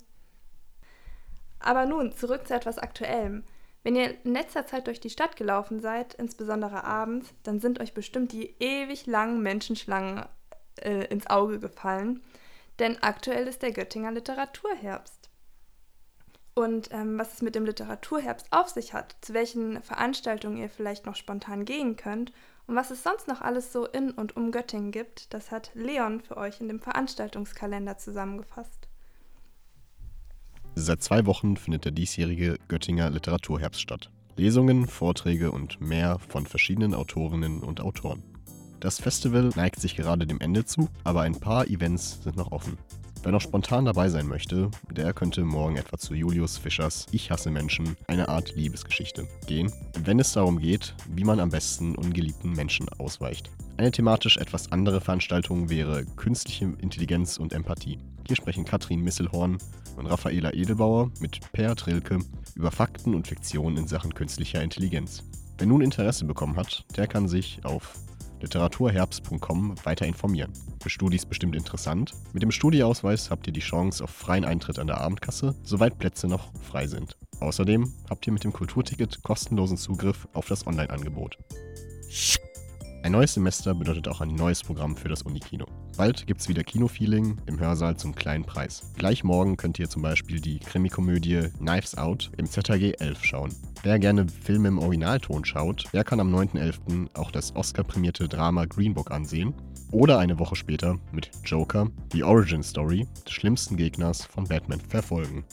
Aber 1.61 1.87
nun 1.87 2.12
zurück 2.12 2.46
zu 2.46 2.55
etwas 2.55 2.79
Aktuellem. 2.79 3.44
Wenn 3.83 3.96
ihr 3.96 4.22
in 4.24 4.35
letzter 4.35 4.66
Zeit 4.66 4.87
durch 4.87 5.01
die 5.01 5.11
Stadt 5.11 5.37
gelaufen 5.37 5.81
seid, 5.81 6.14
insbesondere 6.14 6.85
abends, 6.85 7.33
dann 7.42 7.61
sind 7.61 7.81
euch 7.81 7.94
bestimmt 7.94 8.33
die 8.33 8.55
ewig 8.61 9.07
langen 9.07 9.42
Menschenschlangen 9.42 10.27
äh, 10.77 11.07
ins 11.07 11.29
Auge 11.29 11.59
gefallen. 11.59 12.22
Denn 12.79 13.03
aktuell 13.03 13.46
ist 13.46 13.62
der 13.62 13.72
Göttinger 13.72 14.12
Literaturherbst. 14.12 15.31
Und 16.55 16.90
ähm, 16.92 17.18
was 17.18 17.35
es 17.35 17.42
mit 17.42 17.55
dem 17.55 17.64
Literaturherbst 17.64 18.48
auf 18.51 18.68
sich 18.68 18.92
hat, 18.92 19.16
zu 19.20 19.33
welchen 19.33 19.81
Veranstaltungen 19.83 20.57
ihr 20.57 20.68
vielleicht 20.68 21.07
noch 21.07 21.16
spontan 21.16 21.64
gehen 21.64 21.96
könnt 21.96 22.33
und 22.68 22.76
was 22.76 22.90
es 22.90 23.02
sonst 23.02 23.26
noch 23.28 23.40
alles 23.40 23.72
so 23.72 23.87
in 23.87 24.11
und 24.11 24.37
um 24.37 24.52
Göttingen 24.52 24.92
gibt, 24.92 25.33
das 25.33 25.50
hat 25.50 25.70
Leon 25.74 26.20
für 26.20 26.37
euch 26.37 26.61
in 26.61 26.68
dem 26.68 26.81
Veranstaltungskalender 26.81 27.96
zusammengefasst. 27.96 28.88
Seit 30.74 31.02
zwei 31.02 31.24
Wochen 31.24 31.57
findet 31.57 31.87
der 31.87 31.92
diesjährige 31.92 32.59
Göttinger 32.68 33.09
Literaturherbst 33.11 33.81
statt. 33.81 34.11
Lesungen, 34.37 34.87
Vorträge 34.87 35.50
und 35.50 35.81
mehr 35.81 36.18
von 36.18 36.46
verschiedenen 36.46 36.94
Autorinnen 36.94 37.61
und 37.61 37.81
Autoren. 37.81 38.22
Das 38.81 39.00
Festival 39.00 39.50
neigt 39.57 39.81
sich 39.81 39.96
gerade 39.96 40.26
dem 40.26 40.40
Ende 40.40 40.64
zu, 40.64 40.88
aber 41.04 41.22
ein 41.22 41.40
paar 41.40 41.66
Events 41.66 42.22
sind 42.22 42.37
noch 42.37 42.52
offen. 42.52 42.78
Wer 43.22 43.33
noch 43.33 43.40
spontan 43.40 43.85
dabei 43.85 44.09
sein 44.09 44.28
möchte, 44.28 44.70
der 44.90 45.12
könnte 45.12 45.44
morgen 45.44 45.76
etwa 45.76 45.98
zu 45.98 46.14
Julius 46.14 46.57
Fischers 46.57 47.07
Ich 47.11 47.31
hasse 47.31 47.50
Menschen, 47.50 47.96
eine 48.07 48.28
Art 48.28 48.54
Liebesgeschichte 48.54 49.26
gehen, 49.46 49.72
wenn 50.04 50.20
es 50.20 50.33
darum 50.33 50.59
geht, 50.59 50.94
wie 51.09 51.24
man 51.24 51.40
am 51.40 51.50
besten 51.50 51.96
ungeliebten 51.96 52.52
Menschen 52.52 52.88
ausweicht. 52.98 53.50
Eine 53.76 53.90
thematisch 53.90 54.37
etwas 54.37 54.70
andere 54.72 55.00
Veranstaltung 55.00 55.68
wäre 55.68 56.04
Künstliche 56.16 56.72
Intelligenz 56.81 57.38
und 57.38 57.52
Empathie. 57.52 57.98
Hier 58.26 58.37
sprechen 58.37 58.64
Katrin 58.64 59.02
Misselhorn 59.02 59.59
und 59.96 60.07
Raffaela 60.07 60.52
Edelbauer 60.52 61.11
mit 61.20 61.40
Per 61.52 61.74
Trilke 61.74 62.20
über 62.54 62.70
Fakten 62.70 63.14
und 63.14 63.26
Fiktion 63.26 63.76
in 63.76 63.88
Sachen 63.88 64.14
künstlicher 64.14 64.62
Intelligenz. 64.62 65.24
Wer 65.59 65.66
nun 65.66 65.81
Interesse 65.81 66.24
bekommen 66.24 66.57
hat, 66.57 66.85
der 66.96 67.09
kann 67.09 67.26
sich 67.26 67.61
auf 67.64 67.94
literaturherbst.com 68.42 69.74
weiter 69.85 70.07
informieren. 70.07 70.53
Für 70.83 70.90
Studis 70.90 71.27
bestimmt 71.27 71.57
interessant. 71.57 72.12
Mit 72.33 72.42
dem 72.42 72.51
Studieausweis 72.51 73.31
habt 73.31 73.46
ihr 73.46 73.53
die 73.53 73.61
Chance 73.61 74.05
auf 74.05 74.11
freien 74.11 74.44
Eintritt 74.44 74.79
an 74.79 74.87
der 74.87 75.01
Abendkasse, 75.01 75.55
soweit 75.62 75.98
Plätze 75.98 76.29
noch 76.29 76.53
frei 76.62 76.87
sind. 76.87 77.16
Außerdem 77.40 77.92
habt 78.11 78.27
ihr 78.27 78.33
mit 78.33 78.44
dem 78.44 78.53
Kulturticket 78.53 79.22
kostenlosen 79.22 79.77
Zugriff 79.77 80.27
auf 80.33 80.46
das 80.48 80.66
Online-Angebot. 80.66 81.38
Ein 83.05 83.13
neues 83.13 83.35
Semester 83.35 83.75
bedeutet 83.75 84.09
auch 84.09 84.21
ein 84.21 84.35
neues 84.35 84.63
Programm 84.63 84.97
für 84.97 85.09
das 85.09 85.23
Unikino. 85.23 85.67
Bald 85.97 86.27
gibt's 86.27 86.49
wieder 86.49 86.65
Kinofeeling 86.65 87.39
im 87.47 87.61
Hörsaal 87.61 87.97
zum 87.97 88.15
kleinen 88.15 88.45
Preis. 88.45 88.93
Gleich 88.97 89.23
morgen 89.23 89.57
könnt 89.57 89.79
ihr 89.79 89.89
zum 89.89 90.03
Beispiel 90.03 90.41
die 90.41 90.59
Krimikomödie 90.59 91.49
Knives 91.59 91.97
Out 91.97 92.31
im 92.37 92.47
ZHG 92.47 92.95
11 92.99 93.25
schauen. 93.25 93.55
Wer 93.85 94.01
gerne 94.01 94.27
Filme 94.29 94.69
im 94.69 94.79
Originalton 94.79 95.45
schaut, 95.45 95.85
der 95.93 96.03
kann 96.03 96.19
am 96.19 96.35
9.11. 96.35 97.15
auch 97.15 97.31
das 97.31 97.55
Oscar-prämierte 97.55 98.29
Drama 98.29 98.65
Green 98.65 98.95
Book 98.95 99.13
ansehen. 99.13 99.55
Oder 99.93 100.19
eine 100.19 100.39
Woche 100.39 100.57
später 100.57 100.99
mit 101.13 101.31
Joker 101.45 101.89
die 102.13 102.25
Origin 102.25 102.65
Story 102.65 103.07
des 103.25 103.33
schlimmsten 103.33 103.77
Gegners 103.77 104.25
von 104.27 104.45
Batman 104.45 104.81
verfolgen. 104.81 105.45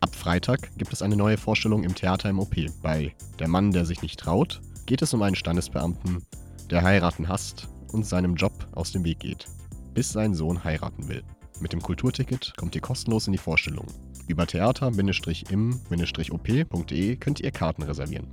Ab 0.00 0.14
Freitag 0.14 0.70
gibt 0.76 0.92
es 0.92 1.00
eine 1.00 1.16
neue 1.16 1.36
Vorstellung 1.36 1.84
im 1.84 1.94
Theater 1.94 2.28
im 2.28 2.40
OP. 2.40 2.56
Bei 2.82 3.14
Der 3.38 3.48
Mann, 3.48 3.70
der 3.70 3.84
sich 3.84 4.02
nicht 4.02 4.18
traut, 4.18 4.60
geht 4.90 5.00
es 5.02 5.14
um 5.14 5.22
einen 5.22 5.36
Standesbeamten, 5.36 6.24
der 6.68 6.82
heiraten 6.82 7.28
hasst 7.28 7.68
und 7.92 8.04
seinem 8.04 8.34
Job 8.34 8.66
aus 8.72 8.90
dem 8.90 9.04
Weg 9.04 9.20
geht, 9.20 9.46
bis 9.94 10.10
sein 10.10 10.34
Sohn 10.34 10.64
heiraten 10.64 11.08
will. 11.08 11.22
Mit 11.60 11.72
dem 11.72 11.80
Kulturticket 11.80 12.54
kommt 12.56 12.74
ihr 12.74 12.80
kostenlos 12.80 13.28
in 13.28 13.32
die 13.32 13.38
Vorstellung. 13.38 13.86
Über 14.26 14.48
theater-im-op.de 14.48 17.16
könnt 17.18 17.38
ihr 17.38 17.52
Karten 17.52 17.84
reservieren. 17.84 18.26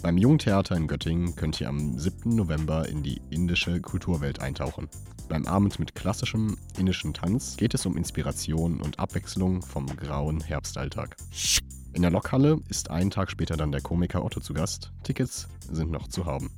Beim 0.00 0.16
Jugendtheater 0.16 0.76
in 0.76 0.88
Göttingen 0.88 1.36
könnt 1.36 1.60
ihr 1.60 1.68
am 1.68 1.98
7. 1.98 2.34
November 2.34 2.88
in 2.88 3.02
die 3.02 3.20
indische 3.28 3.78
Kulturwelt 3.82 4.40
eintauchen. 4.40 4.88
Beim 5.28 5.44
Abend 5.44 5.78
mit 5.78 5.94
klassischem 5.94 6.56
indischen 6.78 7.12
Tanz 7.12 7.58
geht 7.58 7.74
es 7.74 7.84
um 7.84 7.98
Inspiration 7.98 8.80
und 8.80 8.98
Abwechslung 8.98 9.60
vom 9.60 9.84
grauen 9.94 10.40
Herbstalltag. 10.40 11.16
In 11.96 12.02
der 12.02 12.10
Lokhalle 12.10 12.60
ist 12.68 12.90
einen 12.90 13.10
Tag 13.10 13.30
später 13.30 13.56
dann 13.56 13.72
der 13.72 13.80
Komiker 13.80 14.22
Otto 14.22 14.38
zu 14.38 14.52
Gast. 14.52 14.92
Tickets 15.02 15.48
sind 15.72 15.90
noch 15.90 16.08
zu 16.08 16.26
haben. 16.26 16.50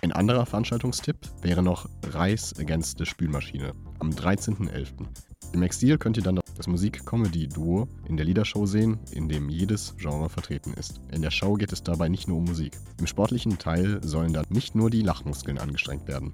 Ein 0.00 0.12
anderer 0.12 0.46
Veranstaltungstipp 0.46 1.18
wäre 1.42 1.62
noch 1.62 1.90
Reis 2.06 2.52
ergänzte 2.52 3.04
Spülmaschine 3.04 3.74
am 3.98 4.08
13.11. 4.08 5.06
Im 5.52 5.62
Exil 5.62 5.98
könnt 5.98 6.16
ihr 6.16 6.22
dann 6.22 6.40
das 6.56 6.68
Musik-Comedy-Duo 6.68 7.86
in 8.08 8.16
der 8.16 8.24
Liedershow 8.24 8.64
sehen, 8.64 8.98
in 9.10 9.28
dem 9.28 9.50
jedes 9.50 9.94
Genre 9.98 10.30
vertreten 10.30 10.72
ist. 10.72 11.02
In 11.12 11.20
der 11.20 11.30
Show 11.30 11.52
geht 11.52 11.72
es 11.74 11.82
dabei 11.82 12.08
nicht 12.08 12.26
nur 12.26 12.38
um 12.38 12.44
Musik. 12.44 12.72
Im 12.98 13.06
sportlichen 13.06 13.58
Teil 13.58 14.00
sollen 14.02 14.32
dann 14.32 14.46
nicht 14.48 14.74
nur 14.74 14.88
die 14.88 15.02
Lachmuskeln 15.02 15.58
angestrengt 15.58 16.08
werden. 16.08 16.32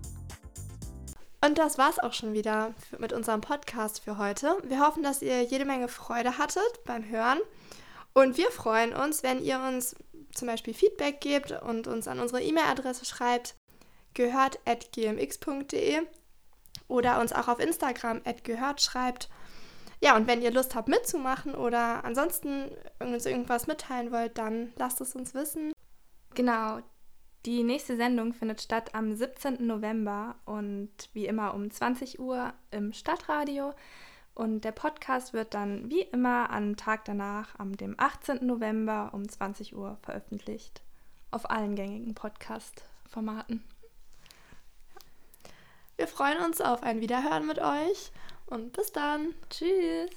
Und 1.45 1.59
das 1.59 1.77
war's 1.77 1.99
auch 1.99 2.13
schon 2.13 2.35
wieder 2.35 2.73
mit 2.99 3.13
unserem 3.13 3.41
Podcast 3.41 4.01
für 4.01 4.17
heute. 4.17 4.57
Wir 4.69 4.79
hoffen, 4.79 5.03
dass 5.03 5.23
ihr 5.23 5.43
jede 5.43 5.65
Menge 5.65 5.89
Freude 5.89 6.39
hattet 6.39 6.85
beim 6.85 7.09
Hören. 7.09 7.39
Und 8.19 8.37
wir 8.37 8.51
freuen 8.51 8.95
uns, 8.95 9.23
wenn 9.23 9.45
ihr 9.45 9.61
uns 9.61 9.95
zum 10.35 10.49
Beispiel 10.49 10.75
Feedback 10.75 11.21
gebt 11.21 11.53
und 11.53 11.87
uns 11.87 12.09
an 12.09 12.19
unsere 12.19 12.43
E-Mail-Adresse 12.43 13.05
schreibt, 13.05 13.55
gehört.gmx.de 14.15 16.01
oder 16.89 17.21
uns 17.21 17.33
auch 17.33 17.47
auf 17.47 17.61
Instagram 17.61 18.21
gehört 18.43 18.83
schreibt. 18.83 19.29
Ja, 20.03 20.17
und 20.17 20.27
wenn 20.27 20.43
ihr 20.43 20.51
Lust 20.51 20.75
habt 20.75 20.89
mitzumachen 20.89 21.55
oder 21.55 22.05
ansonsten 22.05 22.73
uns 22.99 23.25
irgendwas 23.25 23.69
mitteilen 23.69 24.11
wollt, 24.11 24.37
dann 24.37 24.73
lasst 24.75 25.01
es 25.01 25.15
uns 25.15 25.33
wissen. 25.35 25.71
Genau. 26.35 26.81
Die 27.47 27.63
nächste 27.63 27.95
Sendung 27.97 28.35
findet 28.35 28.61
statt 28.61 28.97
am 28.97 29.15
17. 29.15 29.65
November 29.65 30.35
und 30.45 30.91
wie 31.13 31.27
immer 31.27 31.55
um 31.55 31.71
20 31.71 32.19
Uhr 32.19 32.53
im 32.73 32.93
Stadtradio. 32.93 33.75
Und 34.39 34.61
der 34.61 34.71
Podcast 34.71 35.33
wird 35.33 35.53
dann 35.53 35.91
wie 35.91 36.03
immer 36.03 36.51
am 36.51 36.77
Tag 36.77 37.05
danach, 37.05 37.59
am 37.59 37.77
dem 37.77 37.97
18. 37.99 38.47
November 38.47 39.11
um 39.13 39.29
20 39.29 39.75
Uhr 39.75 39.99
veröffentlicht. 40.03 40.81
Auf 41.33 41.51
allen 41.51 41.75
gängigen 41.75 42.15
Podcast-Formaten. 42.15 43.65
Wir 45.97 46.07
freuen 46.07 46.39
uns 46.45 46.61
auf 46.61 46.85
ein 46.85 47.01
Wiederhören 47.01 47.49
mit 47.49 47.59
euch 47.59 48.13
und 48.47 48.73
bis 48.75 48.93
dann. 48.93 49.35
Tschüss. 49.51 50.11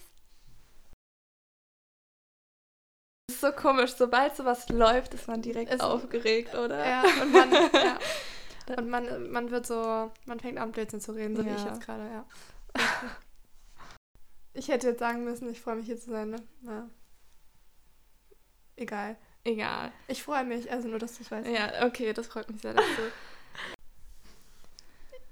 Das 3.25 3.37
ist 3.37 3.41
so 3.41 3.51
komisch, 3.53 3.95
sobald 3.95 4.35
sowas 4.35 4.69
läuft, 4.69 5.15
ist 5.15 5.27
man 5.27 5.41
direkt 5.41 5.73
ist 5.73 5.81
aufgeregt, 5.81 6.53
oder? 6.53 6.87
Ja, 6.87 7.01
und 7.23 7.31
man, 7.31 7.51
ja. 7.51 7.97
Und 8.77 8.87
man, 8.87 9.31
man 9.31 9.49
wird 9.49 9.65
so, 9.65 10.11
man 10.25 10.39
fängt 10.39 10.59
an 10.59 10.71
Blödsinn 10.71 11.01
zu 11.01 11.13
reden, 11.13 11.35
so 11.35 11.41
ja. 11.41 11.49
wie 11.49 11.55
ich 11.55 11.65
jetzt 11.65 11.81
gerade, 11.81 12.03
ja. 12.03 12.25
Ich 14.53 14.67
hätte 14.67 14.89
jetzt 14.89 14.99
sagen 14.99 15.23
müssen, 15.23 15.49
ich 15.49 15.61
freue 15.61 15.75
mich 15.75 15.85
hier 15.85 15.99
zu 15.99 16.11
sein, 16.11 16.31
ne? 16.31 16.43
Ja. 16.63 16.89
Egal. 18.75 19.17
Egal. 19.43 19.91
Ich 20.07 20.21
freue 20.23 20.43
mich, 20.43 20.71
also 20.71 20.87
nur, 20.87 20.99
dass 20.99 21.17
du 21.17 21.23
es 21.23 21.31
weißt. 21.31 21.47
Ja, 21.47 21.85
okay, 21.85 22.13
das 22.13 22.27
freut 22.27 22.49
mich 22.49 22.61
sehr, 22.61 22.73
dass 22.73 22.85
du. 22.85 23.11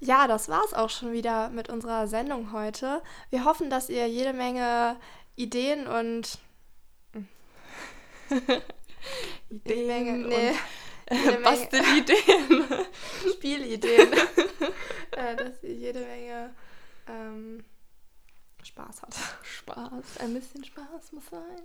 ja, 0.00 0.26
das 0.26 0.48
war's 0.48 0.74
auch 0.74 0.90
schon 0.90 1.12
wieder 1.12 1.50
mit 1.50 1.68
unserer 1.68 2.08
Sendung 2.08 2.52
heute. 2.52 3.02
Wir 3.30 3.44
hoffen, 3.44 3.70
dass 3.70 3.88
ihr 3.88 4.08
jede 4.08 4.32
Menge 4.32 4.96
Ideen 5.36 5.86
und. 5.86 6.38
Ideen 9.50 9.86
Menge, 9.86 10.12
nee. 10.28 10.50
und 11.10 11.42
Bastelideen. 11.42 12.64
Spielideen. 13.34 14.12
äh, 15.12 15.36
dass 15.36 15.62
ihr 15.62 15.74
jede 15.74 16.00
Menge. 16.00 16.54
Ähm, 17.06 17.64
Spaß 18.70 19.02
hat. 19.02 19.16
Spaß, 19.42 20.18
ein 20.20 20.34
bisschen 20.34 20.64
Spaß 20.64 21.12
muss 21.12 21.26
sein. 21.26 21.62